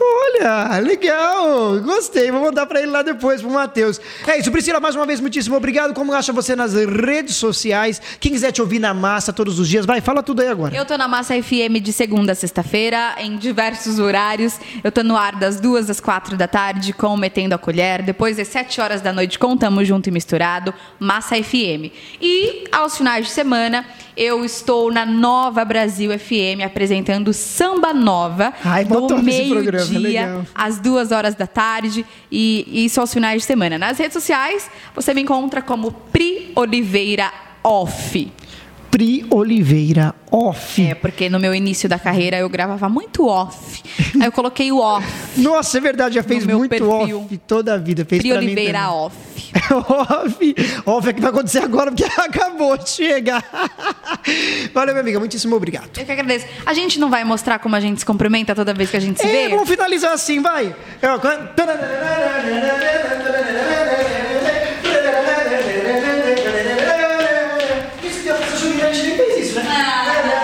[0.00, 2.30] Olha, legal, gostei.
[2.30, 4.00] Vou mandar pra ele lá depois, pro Matheus.
[4.26, 5.92] É isso, Priscila, mais uma vez, muitíssimo obrigado.
[5.92, 8.00] Como acha você nas redes sociais?
[8.20, 10.74] Quem quiser te ouvir na massa todos os dias, vai, fala tudo aí agora.
[10.74, 14.54] Eu tô na Massa FM de segunda a sexta-feira, em diversos horários.
[14.84, 18.02] Eu tô no ar das duas às quatro da tarde, com Metendo a Colher.
[18.02, 21.90] Depois das sete horas da noite, com Tamo Junto e Misturado, Massa FM.
[22.20, 23.84] E aos finais de semana,
[24.16, 29.87] eu estou na Nova Brasil FM, apresentando Samba Nova, Ai, do botou esse programa, meio-dia
[29.96, 30.44] legal.
[30.54, 32.04] às duas horas da tarde.
[32.30, 33.78] E isso aos finais de semana.
[33.78, 37.32] Nas redes sociais, você me encontra como Pri Oliveira
[37.62, 38.32] Off.
[38.98, 40.82] Pri Oliveira off.
[40.84, 43.80] É, porque no meu início da carreira eu gravava muito off.
[44.20, 45.06] Aí eu coloquei o off.
[45.40, 47.20] Nossa, é verdade, já fez meu muito perfil.
[47.20, 48.04] off toda a vida.
[48.04, 49.14] Fez Pri Oliveira off.
[49.72, 50.54] off.
[50.84, 53.44] Off é que vai acontecer agora, porque acabou de chegar.
[54.74, 55.20] Valeu, minha amiga.
[55.20, 55.90] Muitíssimo obrigado.
[55.96, 56.46] Eu que agradeço.
[56.66, 59.20] A gente não vai mostrar como a gente se cumprimenta toda vez que a gente
[59.20, 59.48] se É, vê?
[59.50, 60.74] vamos finalizar assim, vai.
[61.00, 61.18] É, ó,
[70.04, 70.37] 네, 네.